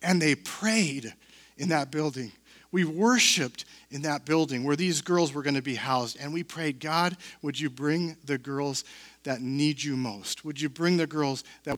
[0.02, 1.12] and they prayed
[1.56, 2.32] in that building.
[2.70, 6.16] We worshiped in that building where these girls were going to be housed.
[6.18, 8.84] And we prayed, God, would you bring the girls
[9.24, 10.44] that need you most?
[10.44, 11.76] Would you bring the girls that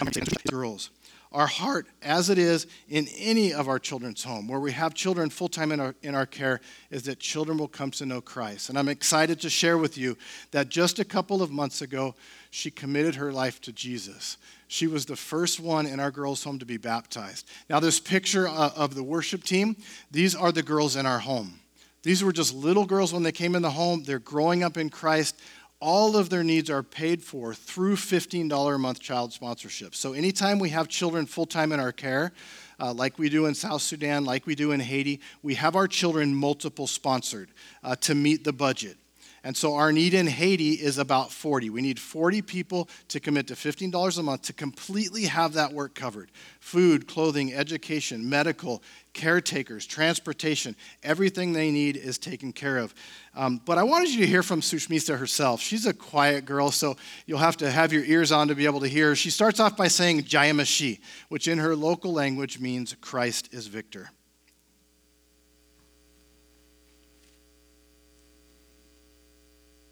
[0.49, 0.91] girls?
[1.35, 5.29] Our heart, as it is in any of our children's home, where we have children
[5.29, 8.69] full time in our, in our care, is that children will come to know Christ.
[8.69, 10.17] And I'm excited to share with you
[10.53, 12.15] that just a couple of months ago,
[12.51, 14.39] she committed her life to Jesus.
[14.69, 17.49] She was the first one in our girls' home to be baptized.
[17.69, 19.77] Now, this picture uh, of the worship team,
[20.11, 21.59] these are the girls in our home.
[22.05, 24.05] These were just little girls when they came in the home.
[24.05, 25.41] They're growing up in Christ
[25.81, 29.95] all of their needs are paid for through $15 a month child sponsorship.
[29.95, 32.33] So anytime we have children full time in our care,
[32.81, 35.87] uh, like we do in South Sudan, like we do in Haiti, we have our
[35.87, 37.51] children multiple sponsored
[37.83, 38.97] uh, to meet the budget.
[39.45, 41.69] And so our need in Haiti is about 40.
[41.69, 45.95] We need 40 people to commit to $15 a month to completely have that work
[45.95, 46.31] covered
[46.61, 50.75] food, clothing, education, medical, caretakers, transportation.
[51.03, 52.95] Everything they need is taken care of.
[53.35, 55.61] Um, but I wanted you to hear from Sushmita herself.
[55.61, 58.81] She's a quiet girl, so you'll have to have your ears on to be able
[58.81, 59.15] to hear.
[59.15, 64.11] She starts off by saying Jayamashi, which in her local language means Christ is victor.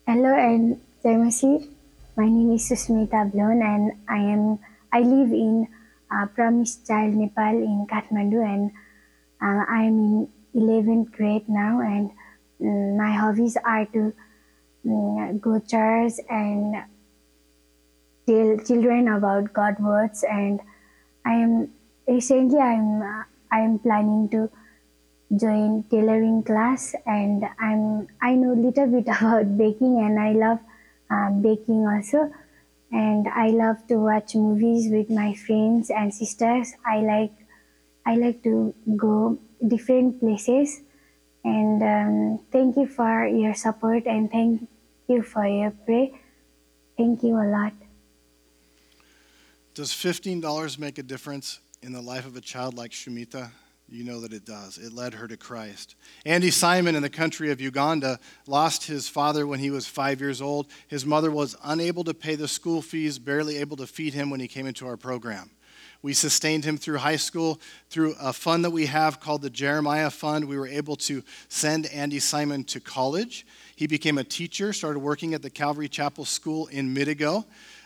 [0.05, 1.71] Hello and Jayamashi.
[2.17, 4.59] My name is Susmita Blon and I am
[4.93, 5.69] I live in
[6.11, 8.73] uh, Promise Child Nepal in Kathmandu and
[9.41, 12.11] uh, I am in 11th grade now and
[12.61, 14.13] mm, my hobbies are to
[14.85, 16.83] mm, go church and
[18.27, 20.59] tell children about God words and
[21.25, 21.71] I am
[22.09, 24.51] recently I'm uh, I'm planning to
[25.37, 30.59] join tailoring class and I'm I know a little bit about baking and I love
[31.11, 32.33] uh, baking also
[32.91, 36.75] and I love to watch movies with my friends and sisters.
[36.85, 37.33] I like
[38.05, 40.83] I like to go different places
[41.45, 44.69] and um, thank you for your support and thank
[45.09, 46.09] you for your prayer.
[46.97, 47.73] Thank you a lot.
[49.75, 53.51] Does $15 make a difference in the life of a child like Shumita?
[53.93, 54.79] You know that it does.
[54.79, 55.97] It led her to Christ.
[56.25, 60.41] Andy Simon in the country of Uganda lost his father when he was five years
[60.41, 60.69] old.
[60.89, 64.41] His mother was unable to pay the school fees, barely able to feed him when
[64.41, 65.51] he came into our program.
[66.01, 70.11] We sustained him through high school through a fund that we have called the Jeremiah
[70.11, 70.47] Fund.
[70.47, 73.47] We were able to send Andy Simon to college.
[73.77, 77.45] He became a teacher, started working at the Calvary Chapel School in Midigo.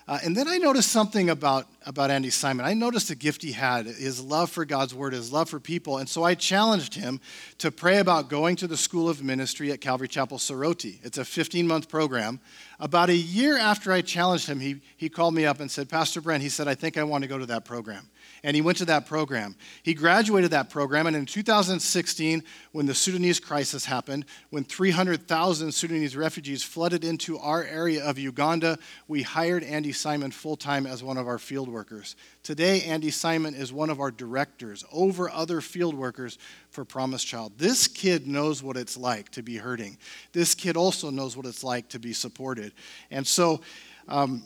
[0.09, 2.65] Uh, and then I noticed something about, about Andy Simon.
[2.65, 5.99] I noticed a gift he had, his love for God's word, his love for people.
[5.99, 7.21] And so I challenged him
[7.59, 10.99] to pray about going to the School of Ministry at Calvary Chapel Soroti.
[11.03, 12.39] It's a 15 month program.
[12.79, 16.21] About a year after I challenged him, he, he called me up and said, Pastor
[16.21, 18.09] Brent, he said, I think I want to go to that program
[18.47, 19.57] and he went to that program.
[19.83, 26.17] He graduated that program, and in 2016, when the Sudanese crisis happened, when 300,000 Sudanese
[26.17, 28.79] refugees flooded into our area of Uganda,
[29.09, 32.15] we hired Andy Simon full time as one of our field workers.
[32.45, 36.39] Today, Andy Simon is one of our directors over other field workers
[36.71, 37.55] for Promise Child.
[37.59, 39.99] This kid knows what it's like to be hurting.
[40.31, 42.75] This kid also knows what it's like to be supported.
[43.11, 43.61] And so,
[44.07, 44.45] um,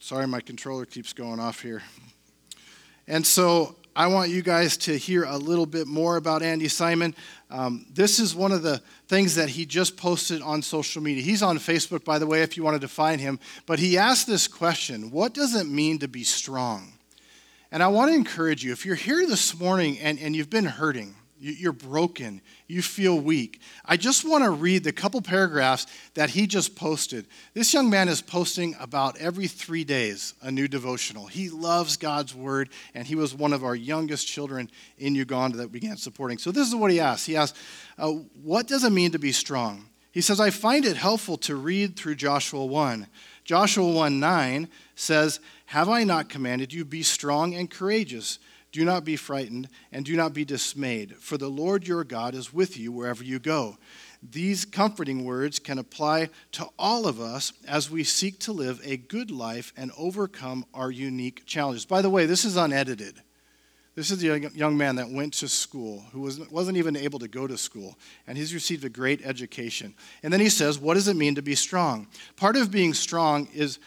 [0.00, 1.84] sorry, my controller keeps going off here.
[3.08, 7.14] And so I want you guys to hear a little bit more about Andy Simon.
[7.50, 11.22] Um, this is one of the things that he just posted on social media.
[11.22, 13.38] He's on Facebook, by the way, if you wanted to find him.
[13.64, 16.92] But he asked this question What does it mean to be strong?
[17.72, 20.66] And I want to encourage you if you're here this morning and, and you've been
[20.66, 22.40] hurting, you're broken.
[22.66, 23.60] You feel weak.
[23.84, 27.26] I just want to read the couple paragraphs that he just posted.
[27.54, 31.26] This young man is posting about every three days a new devotional.
[31.26, 35.72] He loves God's word, and he was one of our youngest children in Uganda that
[35.72, 36.38] began supporting.
[36.38, 37.56] So, this is what he asked He asked,
[37.98, 38.10] uh,
[38.42, 39.86] What does it mean to be strong?
[40.12, 43.06] He says, I find it helpful to read through Joshua 1.
[43.44, 48.38] Joshua 1 9 says, Have I not commanded you, be strong and courageous?
[48.76, 52.52] Do not be frightened and do not be dismayed, for the Lord your God is
[52.52, 53.78] with you wherever you go.
[54.22, 58.98] These comforting words can apply to all of us as we seek to live a
[58.98, 61.86] good life and overcome our unique challenges.
[61.86, 63.14] By the way, this is unedited.
[63.94, 67.46] This is the young man that went to school, who wasn't even able to go
[67.46, 69.94] to school, and he's received a great education.
[70.22, 72.08] And then he says, What does it mean to be strong?
[72.36, 73.78] Part of being strong is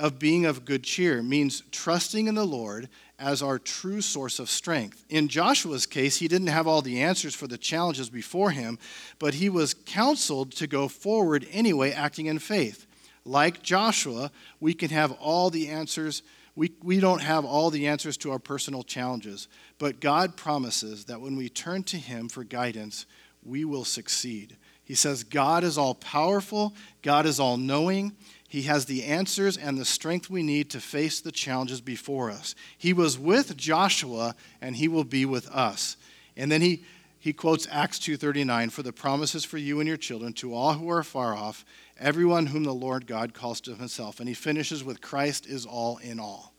[0.00, 4.48] of being of good cheer, means trusting in the Lord as our true source of
[4.48, 5.04] strength.
[5.08, 8.78] In Joshua's case, he didn't have all the answers for the challenges before him,
[9.18, 12.86] but he was counseled to go forward anyway, acting in faith.
[13.24, 16.22] Like Joshua, we can have all the answers.
[16.54, 21.20] We, we don't have all the answers to our personal challenges, but God promises that
[21.20, 23.04] when we turn to Him for guidance,
[23.44, 24.56] we will succeed.
[24.84, 28.16] He says, God is all powerful, God is all knowing,
[28.48, 32.54] he has the answers and the strength we need to face the challenges before us.
[32.78, 35.98] He was with Joshua and he will be with us.
[36.34, 36.82] And then he,
[37.18, 40.88] he quotes Acts 2:39 for the promises for you and your children to all who
[40.88, 41.66] are far off,
[41.98, 44.18] everyone whom the Lord God calls to himself.
[44.18, 46.54] And he finishes with Christ is all in all.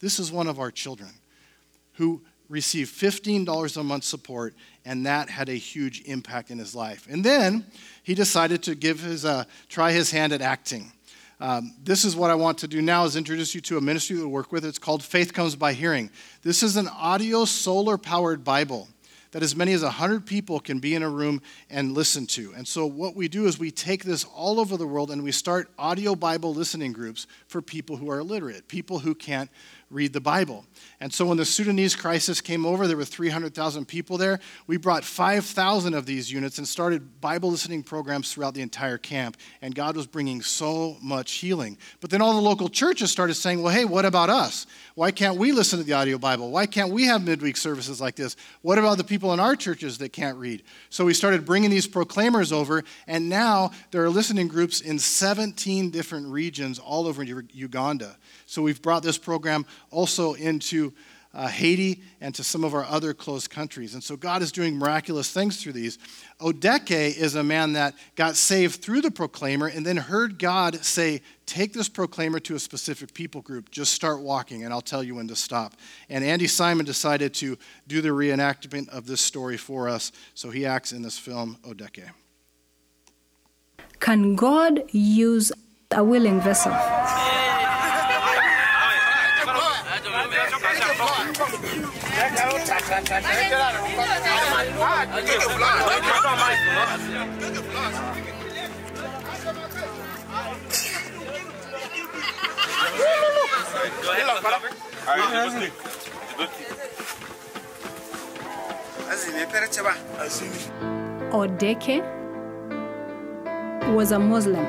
[0.00, 1.10] This is one of our children
[1.94, 7.06] who received $15 a month support, and that had a huge impact in his life.
[7.08, 7.66] And then
[8.02, 10.92] he decided to give his, uh, try his hand at acting.
[11.40, 14.16] Um, this is what I want to do now is introduce you to a ministry
[14.16, 14.64] that we work with.
[14.64, 16.10] It's called Faith Comes by Hearing.
[16.42, 18.88] This is an audio solar powered Bible
[19.30, 22.52] that as many as 100 people can be in a room and listen to.
[22.56, 25.32] And so, what we do is we take this all over the world and we
[25.32, 29.50] start audio Bible listening groups for people who are illiterate, people who can't
[29.90, 30.64] read the Bible.
[31.00, 34.38] And so when the Sudanese crisis came over, there were 300,000 people there.
[34.66, 39.36] We brought 5,000 of these units and started Bible listening programs throughout the entire camp.
[39.62, 41.78] And God was bringing so much healing.
[42.00, 44.66] But then all the local churches started saying, well, hey, what about us?
[44.94, 46.50] Why can't we listen to the audio Bible?
[46.50, 48.36] Why can't we have midweek services like this?
[48.62, 50.64] What about the people in our churches that can't read?
[50.90, 55.90] So we started bringing these proclaimers over, and now there are listening groups in 17
[55.90, 58.16] different regions all over Uganda.
[58.48, 60.94] So we've brought this program also into
[61.34, 63.92] uh, Haiti and to some of our other close countries.
[63.92, 65.98] And so God is doing miraculous things through these.
[66.40, 71.20] Odeke is a man that got saved through the proclaimer and then heard God say,
[71.44, 73.70] Take this proclaimer to a specific people group.
[73.70, 75.74] Just start walking, and I'll tell you when to stop.
[76.08, 80.66] And Andy Simon decided to do the reenactment of this story for us, so he
[80.66, 82.10] acts in this film, Odeke.
[84.00, 85.52] Can God use
[85.90, 86.72] a willing vessel?
[111.30, 112.02] Odeke
[113.94, 114.66] was a Muslim.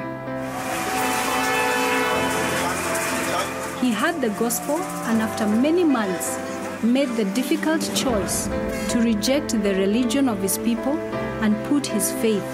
[3.82, 4.78] He had the gospel
[5.08, 6.49] and after many months
[6.84, 8.48] made the difficult choice
[8.90, 10.98] to reject the religion of his people
[11.42, 12.46] and put his faith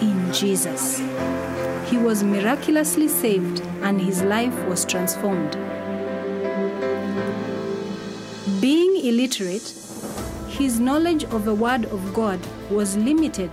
[0.00, 0.98] in Jesus.
[1.90, 5.52] He was miraculously saved and his life was transformed.
[8.60, 9.74] Being illiterate,
[10.48, 13.50] his knowledge of the Word of God was limited.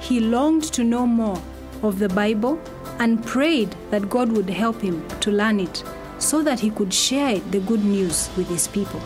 [0.00, 1.40] He longed to know more
[1.82, 2.58] of the Bible
[2.98, 5.84] and prayed that God would help him to learn it
[6.18, 9.02] so that he could share the good news with his people.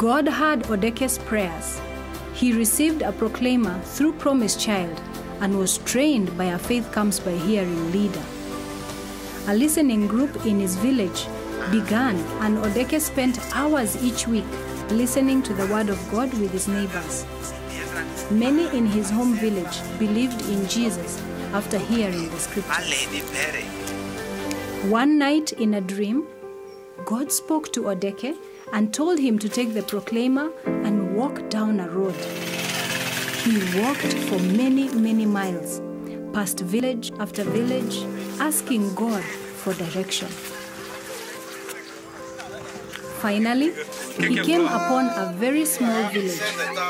[0.00, 1.78] God heard Odeke's prayers.
[2.32, 4.98] He received a proclaimer through Promise Child
[5.42, 8.22] and was trained by a Faith Comes by Hearing leader.
[9.48, 11.26] A listening group in his village
[11.70, 14.46] began, and Odeke spent hours each week
[14.88, 17.26] listening to the Word of God with his neighbors.
[18.30, 21.22] Many in his home village believed in Jesus
[21.52, 23.04] after hearing the scriptures.
[24.90, 26.26] One night in a dream,
[27.04, 28.34] God spoke to Odeke
[28.72, 32.14] and told him to take the proclaimer and walk down a road.
[33.44, 35.80] He walked for many, many miles,
[36.32, 38.02] past village after village,
[38.38, 40.28] asking God for direction.
[43.20, 43.72] Finally,
[44.16, 46.40] he came upon a very small village,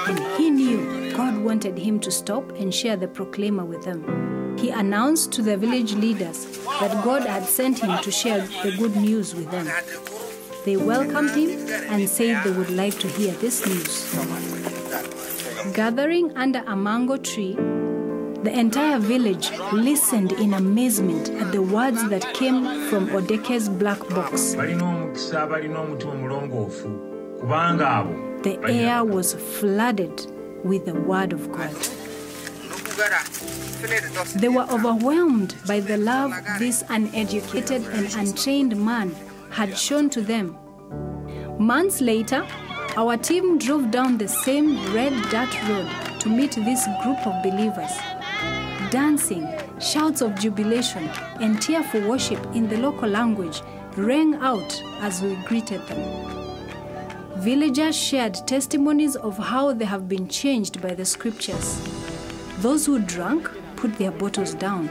[0.08, 4.56] and he knew God wanted him to stop and share the proclaimer with them.
[4.58, 6.46] He announced to the village leaders
[6.80, 9.66] that God had sent him to share the good news with them.
[10.64, 14.14] They welcomed him and said they would like to hear this news.
[15.74, 22.34] Gathering under a mango tree, the entire village listened in amazement at the words that
[22.34, 24.52] came from Odeke's black box.
[28.42, 30.26] The air was flooded
[30.62, 31.74] with the word of God.
[34.36, 39.14] They were overwhelmed by the love this uneducated and untrained man
[39.50, 40.56] had shown to them.
[41.58, 42.46] Months later,
[42.96, 45.88] our team drove down the same red dirt road
[46.20, 47.92] to meet this group of believers.
[48.90, 49.46] Dancing,
[49.80, 51.08] shouts of jubilation,
[51.40, 53.62] and tearful worship in the local language
[53.96, 56.40] rang out as we greeted them.
[57.36, 61.80] Villagers shared testimonies of how they have been changed by the scriptures.
[62.58, 64.90] Those who drank put their bottles down.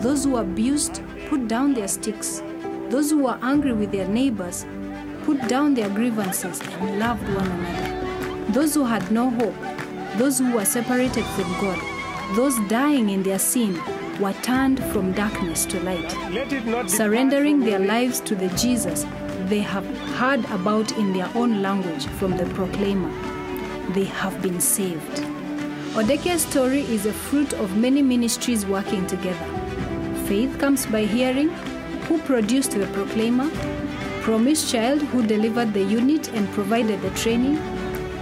[0.00, 2.42] Those who abused put down their sticks.
[2.90, 4.66] Those who were angry with their neighbors
[5.22, 8.52] put down their grievances and loved one another.
[8.52, 9.54] Those who had no hope,
[10.18, 11.78] those who were separated from God,
[12.36, 13.80] those dying in their sin
[14.20, 19.06] were turned from darkness to light let it not surrendering their lives to the Jesus
[19.50, 19.84] they have
[20.16, 23.10] heard about in their own language from the proclaimer.
[23.94, 25.24] They have been saved.
[25.96, 29.46] Odeke's story is a fruit of many ministries working together.
[30.26, 31.50] Faith comes by hearing,
[32.10, 33.48] who produced the proclaimer,
[34.22, 37.54] Promise Child, who delivered the unit and provided the training,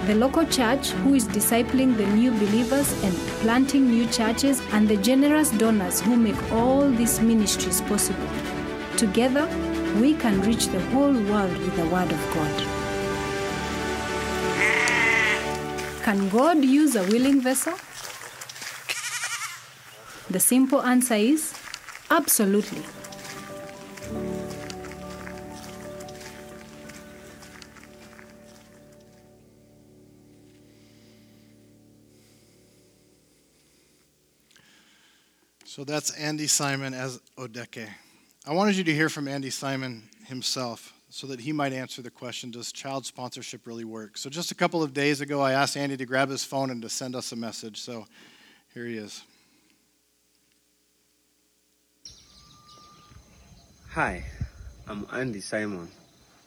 [0.06, 4.98] the local church, who is discipling the new believers and planting new churches, and the
[4.98, 8.28] generous donors who make all these ministries possible.
[8.98, 9.48] Together,
[9.98, 12.54] we can reach the whole world with the Word of God.
[16.02, 17.72] Can God use a willing vessel?
[20.28, 21.54] The simple answer is
[22.10, 22.84] absolutely.
[35.78, 37.86] So that's Andy Simon as Odeke.
[38.44, 42.10] I wanted you to hear from Andy Simon himself so that he might answer the
[42.10, 44.18] question Does child sponsorship really work?
[44.18, 46.82] So, just a couple of days ago, I asked Andy to grab his phone and
[46.82, 47.80] to send us a message.
[47.80, 48.06] So,
[48.74, 49.22] here he is.
[53.90, 54.24] Hi,
[54.88, 55.88] I'm Andy Simon,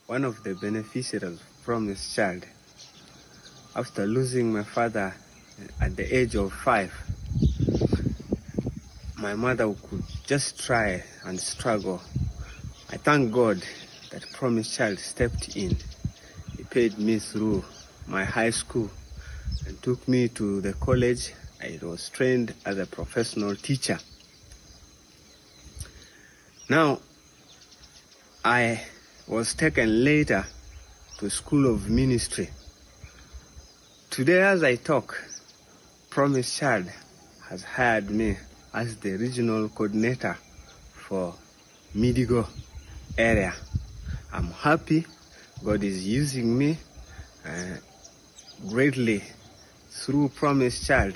[0.07, 2.45] one of the beneficiaries from this child.
[3.77, 5.15] After losing my father
[5.79, 6.91] at the age of five,
[9.21, 12.01] my mother could just try and struggle.
[12.89, 13.61] I thank God
[14.09, 15.77] that Promise Child stepped in.
[16.57, 17.63] He paid me through
[18.07, 18.89] my high school
[19.67, 21.33] and took me to the college.
[21.61, 23.99] I was trained as a professional teacher.
[26.67, 26.99] Now,
[28.43, 28.81] I
[29.27, 30.47] was taken later
[31.19, 32.49] to School of Ministry.
[34.09, 35.23] Today, as I talk,
[36.09, 36.91] Promise Child
[37.49, 38.37] has hired me
[38.73, 40.37] as the regional coordinator
[40.93, 41.35] for
[41.95, 42.47] Midigo
[43.17, 43.53] area.
[44.31, 45.05] I'm happy
[45.63, 46.77] God is using me
[47.45, 47.75] uh,
[48.69, 49.21] greatly
[49.89, 51.15] through Promise Child.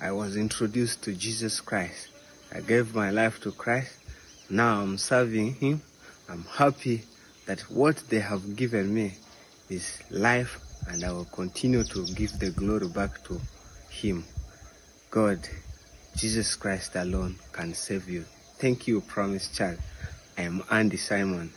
[0.00, 2.08] I was introduced to Jesus Christ.
[2.54, 3.96] I gave my life to Christ.
[4.50, 5.82] Now I'm serving Him.
[6.28, 7.02] I'm happy
[7.46, 9.14] that what they have given me
[9.68, 13.40] is life, and I will continue to give the glory back to
[13.90, 14.24] Him.
[15.10, 15.40] God,
[16.16, 18.24] Jesus Christ alone can save you.
[18.58, 19.78] Thank you, Promise Child.
[20.36, 21.50] I am Andy Simon.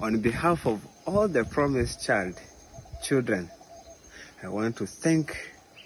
[0.00, 2.40] On behalf of all the Promise Child
[3.02, 3.50] children,
[4.42, 5.36] I want to thank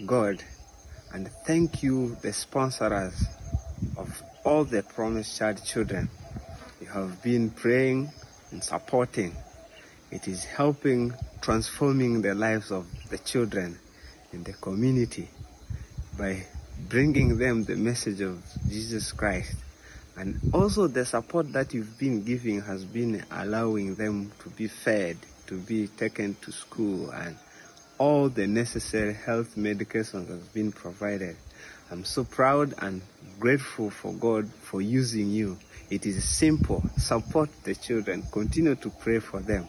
[0.07, 0.43] God
[1.13, 3.27] and thank you, the sponsors
[3.97, 6.09] of all the Promise Child children.
[6.81, 8.11] You have been praying
[8.53, 9.35] and supporting.
[10.11, 13.79] It is helping transforming the lives of the children
[14.33, 15.29] in the community
[16.23, 16.41] by
[16.89, 19.57] bringing them the message of Jesus Christ.
[20.17, 25.17] And also the support that you've been giving has been allowing them to be fed,
[25.49, 27.37] to be taken to school, and
[27.99, 31.35] all the necessary health medications have been provided.
[31.91, 33.03] I'm so proud and
[33.41, 35.59] grateful for God for using you.
[35.91, 36.85] It is simple.
[36.99, 38.23] Support the children.
[38.31, 39.67] Continue to pray for them.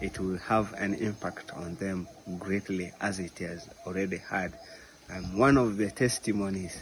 [0.00, 4.54] It will have an impact on them greatly as it has already had.
[5.12, 6.74] I'm one of the testimonies.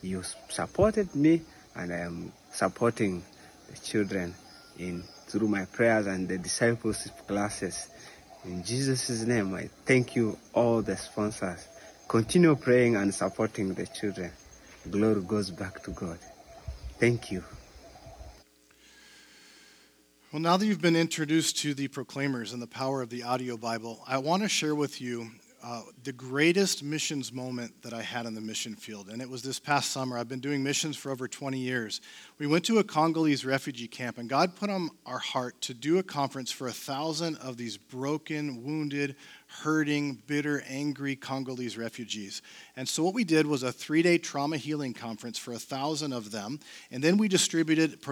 [0.00, 1.42] You supported me
[1.76, 3.22] and I am supporting
[3.70, 4.34] the children
[4.78, 7.88] in through my prayers and the discipleship classes.
[8.46, 11.68] In Jesus' name, I thank you, all the sponsors.
[12.08, 14.32] Continue praying and supporting the children.
[14.90, 16.18] Glory goes back to God.
[16.98, 17.44] Thank you.
[20.32, 23.58] Well, now that you've been introduced to the proclaimers and the power of the audio
[23.58, 25.30] Bible, I want to share with you
[25.64, 29.08] uh, the greatest missions moment that I had in the mission field.
[29.08, 30.18] And it was this past summer.
[30.18, 32.02] I've been doing missions for over 20 years.
[32.38, 35.96] We went to a Congolese refugee camp, and God put on our heart to do
[35.96, 39.16] a conference for a thousand of these broken, wounded,
[39.62, 42.42] hurting, bitter, angry Congolese refugees.
[42.76, 46.12] And so, what we did was a three day trauma healing conference for a thousand
[46.12, 46.60] of them.
[46.90, 48.02] And then we distributed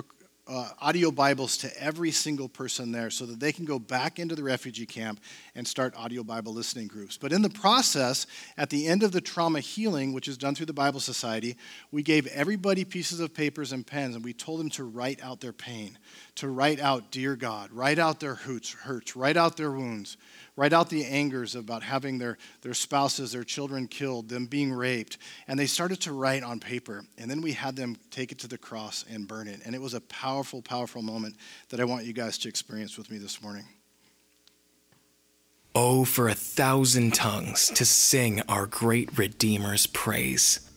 [0.52, 4.34] uh, audio Bibles to every single person there so that they can go back into
[4.34, 5.18] the refugee camp
[5.54, 7.16] and start audio Bible listening groups.
[7.16, 8.26] But in the process,
[8.58, 11.56] at the end of the trauma healing, which is done through the Bible Society,
[11.90, 15.40] we gave everybody pieces of papers and pens and we told them to write out
[15.40, 15.96] their pain,
[16.34, 20.18] to write out, Dear God, write out their hurts, hurts write out their wounds,
[20.56, 25.18] write out the angers about having their, their spouses, their children killed, them being raped.
[25.48, 27.04] And they started to write on paper.
[27.18, 29.60] And then we had them take it to the cross and burn it.
[29.64, 31.36] And it was a powerful, powerful moment
[31.70, 33.64] that I want you guys to experience with me this morning.
[35.74, 40.68] Oh, for a thousand tongues to sing our great Redeemer's praise.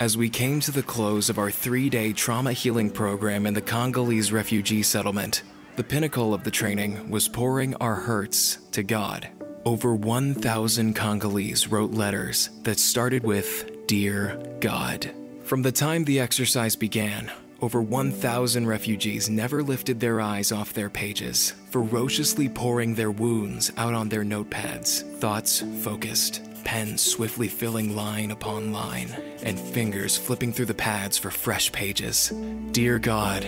[0.00, 3.62] As we came to the close of our three day trauma healing program in the
[3.62, 5.42] Congolese refugee settlement,
[5.76, 9.28] the pinnacle of the training was pouring our hurts to God.
[9.66, 15.10] Over 1,000 Congolese wrote letters that started with Dear God.
[15.42, 20.88] From the time the exercise began, over 1,000 refugees never lifted their eyes off their
[20.88, 28.30] pages, ferociously pouring their wounds out on their notepads, thoughts focused, pens swiftly filling line
[28.30, 29.10] upon line,
[29.42, 32.32] and fingers flipping through the pads for fresh pages.
[32.72, 33.46] Dear God,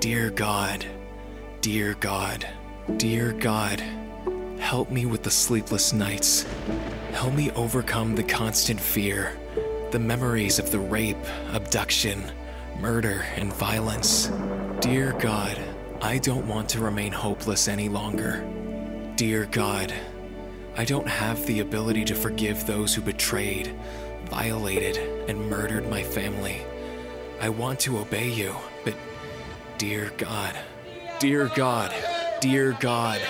[0.00, 0.86] dear God,
[1.60, 2.46] dear God,
[2.98, 3.82] dear God,
[4.60, 6.46] help me with the sleepless nights.
[7.12, 9.36] Help me overcome the constant fear,
[9.90, 11.16] the memories of the rape,
[11.52, 12.22] abduction,
[12.78, 14.30] murder, and violence.
[14.80, 15.58] Dear God,
[16.00, 18.46] I don't want to remain hopeless any longer.
[19.16, 19.92] Dear God,
[20.76, 23.74] I don't have the ability to forgive those who betrayed,
[24.26, 24.96] violated,
[25.28, 26.62] and murdered my family.
[27.40, 28.54] I want to obey you,
[28.84, 28.94] but
[29.76, 30.56] dear God,
[31.18, 31.92] dear God,
[32.40, 33.20] dear God,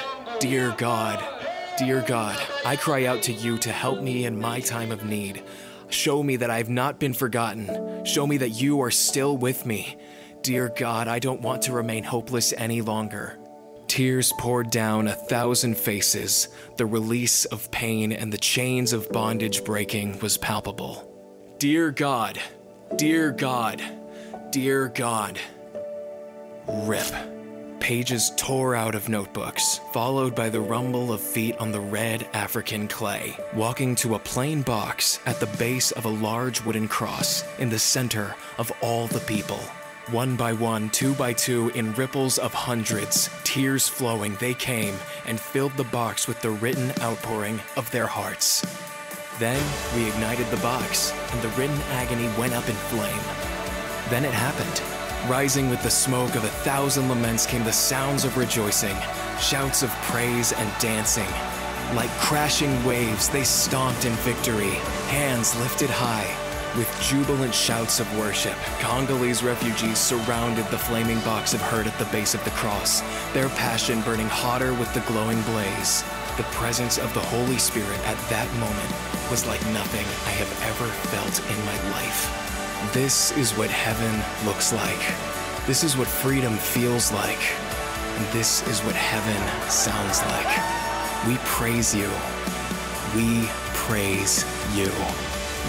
[0.40, 1.24] dear God,
[1.78, 5.42] dear God, I cry out to you to help me in my time of need.
[5.88, 8.04] Show me that I've not been forgotten.
[8.04, 9.96] Show me that you are still with me.
[10.42, 13.38] Dear God, I don't want to remain hopeless any longer.
[13.86, 16.48] Tears poured down a thousand faces.
[16.76, 21.56] The release of pain and the chains of bondage breaking was palpable.
[21.58, 22.38] Dear God,
[22.96, 23.82] dear God,
[24.50, 25.38] dear God.
[26.68, 27.37] Rip.
[27.88, 32.86] Pages tore out of notebooks, followed by the rumble of feet on the red African
[32.86, 37.70] clay, walking to a plain box at the base of a large wooden cross in
[37.70, 39.60] the center of all the people.
[40.10, 45.40] One by one, two by two, in ripples of hundreds, tears flowing, they came and
[45.40, 48.66] filled the box with the written outpouring of their hearts.
[49.38, 49.64] Then
[49.96, 54.10] we ignited the box, and the written agony went up in flame.
[54.10, 54.97] Then it happened.
[55.26, 58.96] Rising with the smoke of a thousand laments came the sounds of rejoicing,
[59.38, 61.28] shouts of praise and dancing.
[61.94, 64.70] Like crashing waves, they stomped in victory,
[65.10, 66.26] hands lifted high.
[66.78, 72.06] With jubilant shouts of worship, Congolese refugees surrounded the flaming box of hurt at the
[72.06, 73.02] base of the cross,
[73.34, 76.04] their passion burning hotter with the glowing blaze.
[76.38, 80.86] The presence of the Holy Spirit at that moment was like nothing I have ever
[81.10, 82.47] felt in my life.
[82.92, 85.66] This is what heaven looks like.
[85.66, 87.52] This is what freedom feels like.
[88.16, 91.26] And this is what heaven sounds like.
[91.26, 92.08] We praise you.
[93.14, 94.90] We praise you.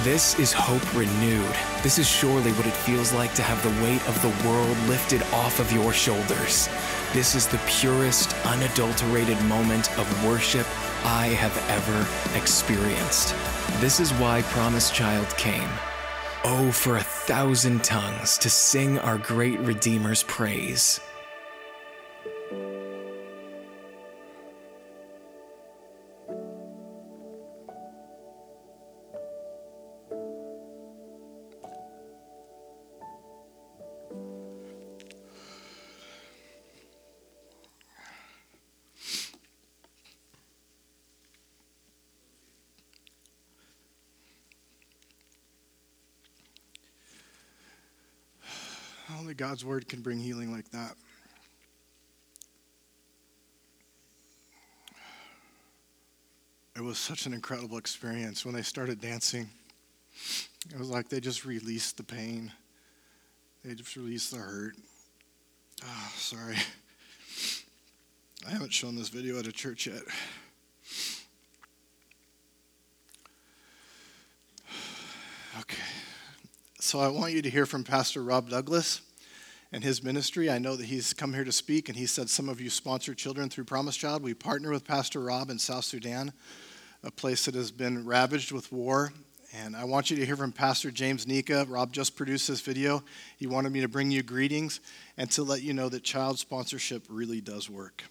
[0.03, 1.55] This is hope renewed.
[1.84, 5.22] This is surely what it feels like to have the weight of the world lifted
[5.34, 6.70] off of your shoulders.
[7.12, 10.68] This is the purest, unadulterated moment of worship
[11.03, 13.36] I have ever experienced.
[13.82, 15.70] This is why Promise Child came.
[16.45, 21.01] Oh, for a thousand tongues to sing our great Redeemer's praise.
[49.39, 50.95] God's word can bring healing like that.
[56.75, 59.49] It was such an incredible experience when they started dancing.
[60.69, 62.51] It was like they just released the pain,
[63.63, 64.75] they just released the hurt.
[65.85, 66.57] Oh, sorry.
[68.45, 70.01] I haven't shown this video at a church yet.
[75.61, 75.81] Okay.
[76.79, 79.01] So I want you to hear from Pastor Rob Douglas
[79.72, 80.49] and his ministry.
[80.49, 83.13] I know that he's come here to speak, and he said some of you sponsor
[83.13, 84.24] children through Promise Child.
[84.24, 86.34] We partner with Pastor Rob in South Sudan,
[87.03, 89.13] a place that has been ravaged with war.
[89.53, 91.65] And I want you to hear from Pastor James Nika.
[91.67, 93.03] Rob just produced this video.
[93.38, 94.80] He wanted me to bring you greetings
[95.17, 98.03] and to let you know that child sponsorship really does work.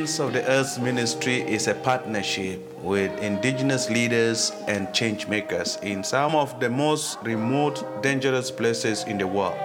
[0.00, 6.02] Ends of the Earth ministry is a partnership with indigenous leaders and change makers in
[6.02, 9.58] some of the most remote, dangerous places in the world.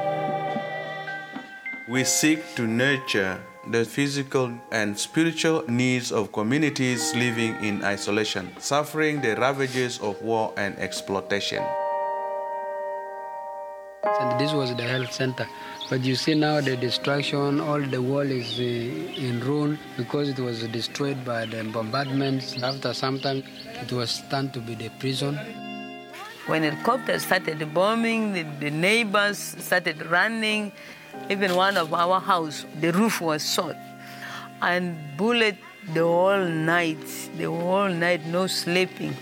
[1.87, 3.39] We seek to nurture
[3.71, 10.53] the physical and spiritual needs of communities living in isolation, suffering the ravages of war
[10.57, 11.63] and exploitation.
[14.03, 15.47] And this was the health center.
[15.87, 20.39] But you see now the destruction, all the wall is uh, in ruin because it
[20.39, 22.61] was destroyed by the bombardments.
[22.63, 23.43] After some time,
[23.81, 25.37] it was turned to be the prison.
[26.47, 30.71] When the helicopters started bombing, the, the neighbors started running.
[31.29, 33.75] Even one of our house, the roof was shot.
[34.61, 35.57] And bullet
[35.93, 37.05] the whole night,
[37.37, 39.15] the whole night, no sleeping.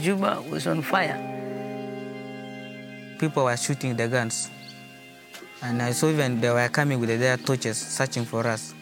[0.00, 1.18] Juba was on fire.
[3.18, 4.50] People were shooting the guns.
[5.63, 8.73] And I saw even they were coming with their torches, searching for us.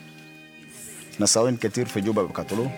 [1.19, 2.71] نساوين كتير في جوبا بقتلوه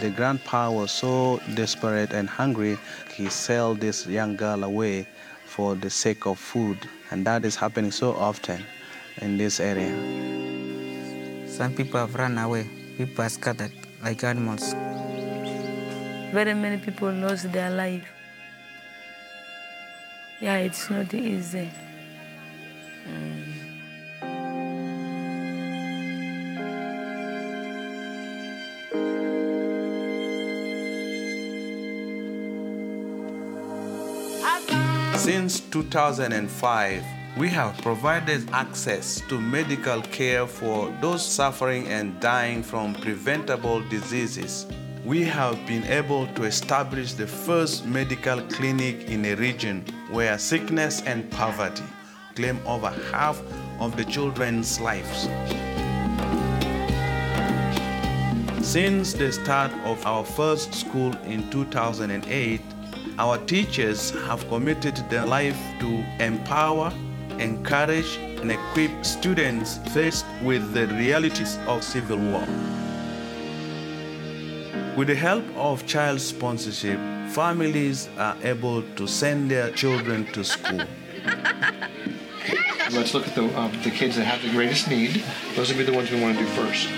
[0.00, 2.78] The grandpa was so desperate and hungry,
[3.16, 5.08] he sold this young girl away
[5.44, 6.78] for the sake of food.
[7.10, 8.64] And that is happening so often
[9.20, 9.90] in this area.
[11.48, 12.70] Some people have run away.
[12.96, 13.72] People are scattered
[14.04, 14.72] like animals.
[16.32, 18.06] Very many people lost their life.
[20.43, 21.69] Yeah, it's not easy.
[23.07, 23.53] Mm.
[35.15, 37.03] Since 2005,
[37.37, 44.67] we have provided access to medical care for those suffering and dying from preventable diseases.
[45.05, 51.01] We have been able to establish the first medical clinic in a region where sickness
[51.01, 51.83] and poverty
[52.35, 53.41] claim over half
[53.81, 55.27] of the children's lives.
[58.65, 62.61] Since the start of our first school in 2008,
[63.19, 66.93] our teachers have committed their life to empower,
[67.39, 72.47] encourage, and equip students faced with the realities of civil war.
[74.95, 76.99] With the help of child sponsorship,
[77.31, 80.81] families are able to send their children to school.
[82.91, 85.23] Let's look at the, um, the kids that have the greatest need.
[85.55, 86.89] Those will be the ones we want to do first.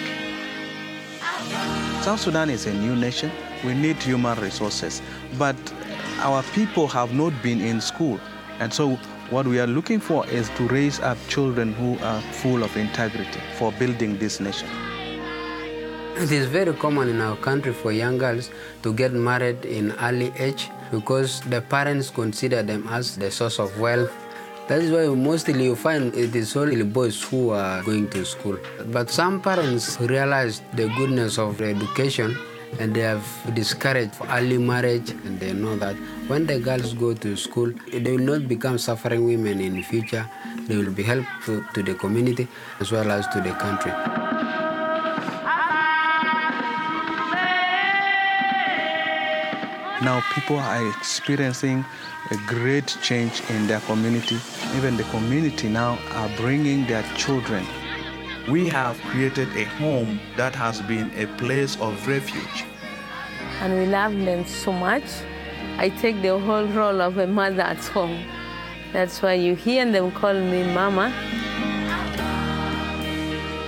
[2.03, 3.31] South Sudan is a new nation.
[3.63, 5.01] We need human resources.
[5.37, 5.55] But
[6.17, 8.19] our people have not been in school.
[8.59, 8.95] And so
[9.29, 13.39] what we are looking for is to raise up children who are full of integrity
[13.57, 14.67] for building this nation.
[16.17, 18.49] It is very common in our country for young girls
[18.83, 23.77] to get married in early age because the parents consider them as the source of
[23.77, 24.13] wealth.
[24.69, 28.57] That is why mostly you find it is only boys who are going to school.
[28.87, 32.37] But some parents realize the goodness of education
[32.79, 35.95] and they have discouraged early marriage and they know that
[36.27, 40.27] when the girls go to school they will not become suffering women in the future
[40.67, 42.47] they will be helpful to the community
[42.79, 44.24] as well as to the country
[50.05, 51.83] Now people are experiencing
[52.29, 54.37] a great change in their community.
[54.75, 57.65] Even the community now are bringing their children.
[58.47, 62.65] We have created a home that has been a place of refuge.
[63.61, 65.05] And we love them so much.
[65.79, 68.27] I take the whole role of a mother at home.
[68.93, 71.11] That's why you hear them call me Mama.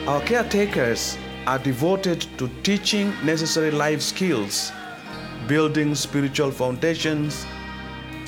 [0.06, 1.18] Our caretakers
[1.48, 4.72] are devoted to teaching necessary life skills,
[5.48, 7.46] building spiritual foundations,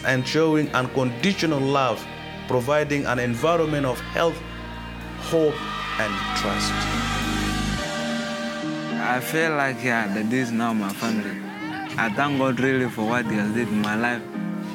[0.06, 2.06] and showing unconditional love,
[2.48, 4.38] providing an environment of health,
[5.20, 5.56] hope,
[6.00, 6.74] and trust.
[9.02, 11.38] I feel like yeah, that this is now my family.
[11.98, 14.22] I thank God really for what He has did in my life.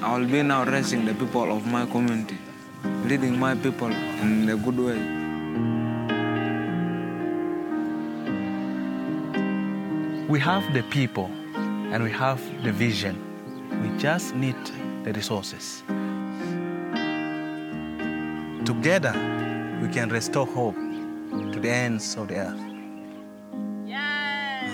[0.02, 2.36] I will be now raising the people of my community,
[3.04, 4.98] leading my people in a good way.
[10.28, 11.30] We have the people
[11.94, 13.14] and we have the vision.
[13.80, 14.56] We just need
[15.04, 15.84] the resources.
[18.66, 19.12] Together,
[19.80, 22.60] we can restore hope to the ends of the earth.
[23.86, 24.72] Yes.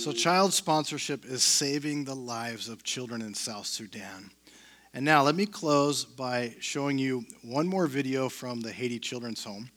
[0.00, 4.30] so, child sponsorship is saving the lives of children in South Sudan.
[4.92, 9.42] And now, let me close by showing you one more video from the Haiti Children's
[9.42, 9.68] Home.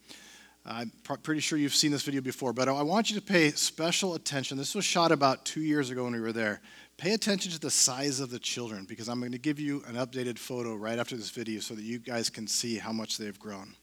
[0.69, 3.51] I'm pr- pretty sure you've seen this video before, but I want you to pay
[3.51, 4.57] special attention.
[4.57, 6.59] This was shot about two years ago when we were there.
[6.97, 9.95] Pay attention to the size of the children because I'm going to give you an
[9.95, 13.39] updated photo right after this video so that you guys can see how much they've
[13.39, 13.75] grown.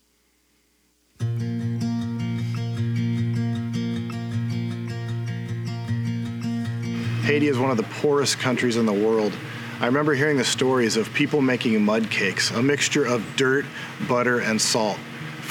[7.23, 9.33] Haiti is one of the poorest countries in the world.
[9.81, 13.65] I remember hearing the stories of people making mud cakes, a mixture of dirt,
[14.07, 14.99] butter, and salt,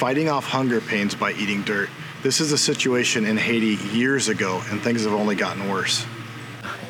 [0.04, 1.90] fighting off hunger pains by eating dirt.
[2.24, 6.06] This is a situation in Haiti years ago, and things have only gotten worse.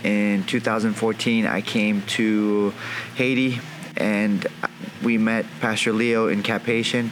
[0.04, 2.74] In 2014, I came to
[3.14, 3.60] Haiti
[3.98, 4.48] and
[5.04, 7.12] we met Pastor Leo in Cap-Haïtien,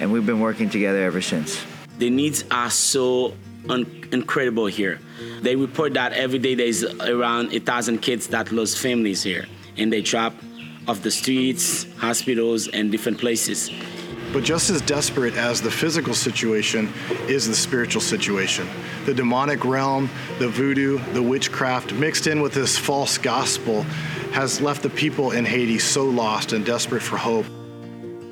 [0.00, 1.62] and we've been working together ever since.
[1.98, 3.34] The needs are so
[3.68, 4.98] un- incredible here.
[5.42, 9.44] They report that every day there's around a thousand kids that lose families here,
[9.76, 10.32] and they drop
[10.88, 13.70] off the streets, hospitals, and different places.
[14.34, 16.92] But just as desperate as the physical situation
[17.28, 18.68] is the spiritual situation.
[19.06, 20.10] The demonic realm,
[20.40, 23.84] the voodoo, the witchcraft mixed in with this false gospel
[24.32, 27.46] has left the people in Haiti so lost and desperate for hope.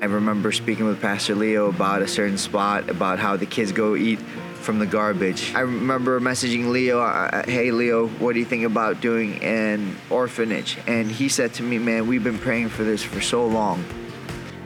[0.01, 3.95] I remember speaking with Pastor Leo about a certain spot, about how the kids go
[3.95, 4.19] eat
[4.55, 5.55] from the garbage.
[5.55, 10.77] I remember messaging Leo, uh, hey Leo, what do you think about doing an orphanage?
[10.85, 13.85] And he said to me, man, we've been praying for this for so long.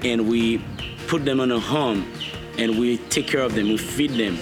[0.07, 0.63] And we
[1.07, 2.09] put them in a home
[2.57, 4.37] and we take care of them, we feed them,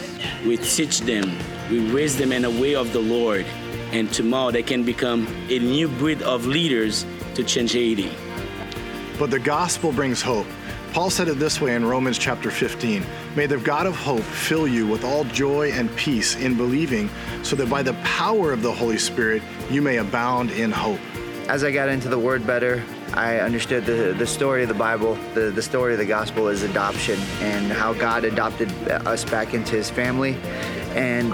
[0.46, 1.36] we teach them,
[1.72, 3.48] we raise them in a way of the Lord.
[3.92, 7.04] And tomorrow they can become a new breed of leaders
[7.34, 8.12] to change Haiti.
[9.18, 10.46] But the gospel brings hope.
[10.94, 13.04] Paul said it this way in Romans chapter 15
[13.36, 17.10] May the God of hope fill you with all joy and peace in believing,
[17.42, 19.42] so that by the power of the Holy Spirit
[19.72, 21.00] you may abound in hope.
[21.48, 22.84] As I got into the word better,
[23.14, 26.64] I understood the, the story of the Bible, the, the story of the gospel is
[26.64, 30.36] adoption and how God adopted us back into his family.
[30.96, 31.32] And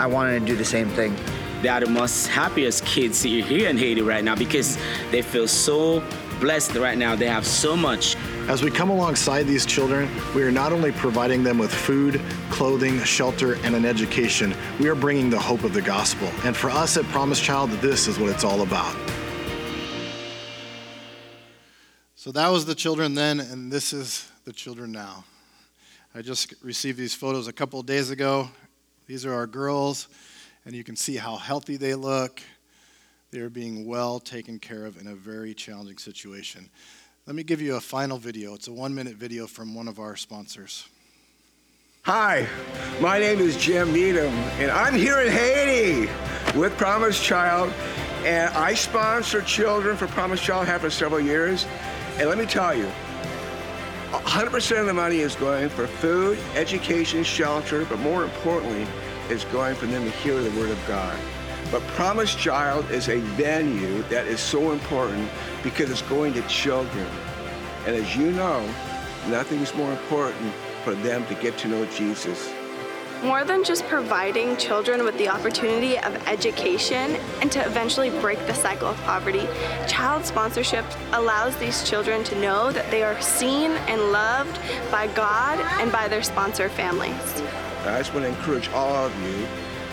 [0.00, 1.16] I wanted to do the same thing.
[1.60, 4.78] They are the most happiest kids here in Haiti right now because
[5.10, 6.04] they feel so
[6.38, 7.16] blessed right now.
[7.16, 8.14] They have so much.
[8.46, 13.02] As we come alongside these children, we are not only providing them with food, clothing,
[13.02, 16.28] shelter, and an education, we are bringing the hope of the gospel.
[16.44, 18.96] And for us at Promise Child, this is what it's all about.
[22.18, 25.22] So that was the children then, and this is the children now.
[26.16, 28.50] I just received these photos a couple days ago.
[29.06, 30.08] These are our girls,
[30.64, 32.42] and you can see how healthy they look.
[33.30, 36.68] They are being well taken care of in a very challenging situation.
[37.24, 38.52] Let me give you a final video.
[38.52, 40.88] It's a one minute video from one of our sponsors.
[42.02, 42.48] Hi,
[43.00, 46.10] my name is Jim Needham, and I'm here in Haiti
[46.58, 47.72] with Promise Child,
[48.24, 51.64] and I sponsor children for Promise Child have for several years.
[52.18, 52.90] And let me tell you,
[54.10, 58.88] 100% of the money is going for food, education, shelter, but more importantly,
[59.30, 61.16] is going for them to hear the Word of God.
[61.70, 65.28] But Promise Child is a venue that is so important
[65.62, 67.06] because it's going to children.
[67.86, 68.66] And as you know,
[69.28, 70.52] nothing is more important
[70.82, 72.50] for them to get to know Jesus.
[73.22, 78.54] More than just providing children with the opportunity of education and to eventually break the
[78.54, 79.44] cycle of poverty,
[79.88, 84.60] child sponsorship allows these children to know that they are seen and loved
[84.92, 87.42] by God and by their sponsor families.
[87.84, 89.48] I just want to encourage all of you.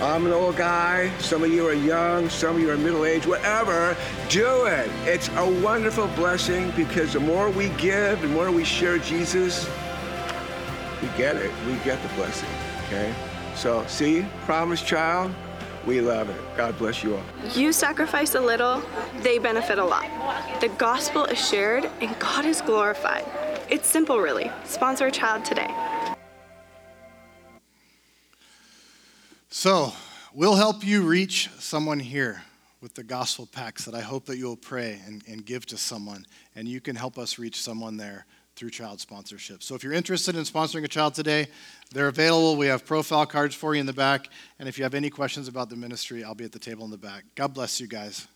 [0.06, 3.26] I'm an old guy, some of you are young, some of you are middle aged,
[3.26, 3.98] whatever,
[4.30, 4.92] do it.
[5.06, 9.68] It's a wonderful blessing because the more we give, the more we share Jesus,
[11.02, 11.52] we get it.
[11.66, 12.50] We get the blessing.
[12.96, 13.14] Okay?
[13.56, 15.34] So, see, promise child,
[15.86, 16.38] we love it.
[16.56, 17.24] God bless you all.
[17.54, 18.82] You sacrifice a little,
[19.22, 20.06] they benefit a lot.
[20.62, 23.26] The gospel is shared and God is glorified.
[23.70, 24.50] It's simple, really.
[24.64, 25.70] Sponsor a child today.
[29.50, 29.92] So,
[30.34, 32.44] we'll help you reach someone here
[32.80, 36.26] with the gospel packs that I hope that you'll pray and, and give to someone,
[36.56, 38.26] and you can help us reach someone there
[38.56, 39.62] through child sponsorship.
[39.62, 41.48] So if you're interested in sponsoring a child today,
[41.92, 42.58] they're available.
[42.58, 44.30] We have profile cards for you in the back.
[44.60, 46.92] And if you have any questions about the ministry, I'll be at the table in
[46.92, 47.24] the back.
[47.36, 48.28] God bless you guys.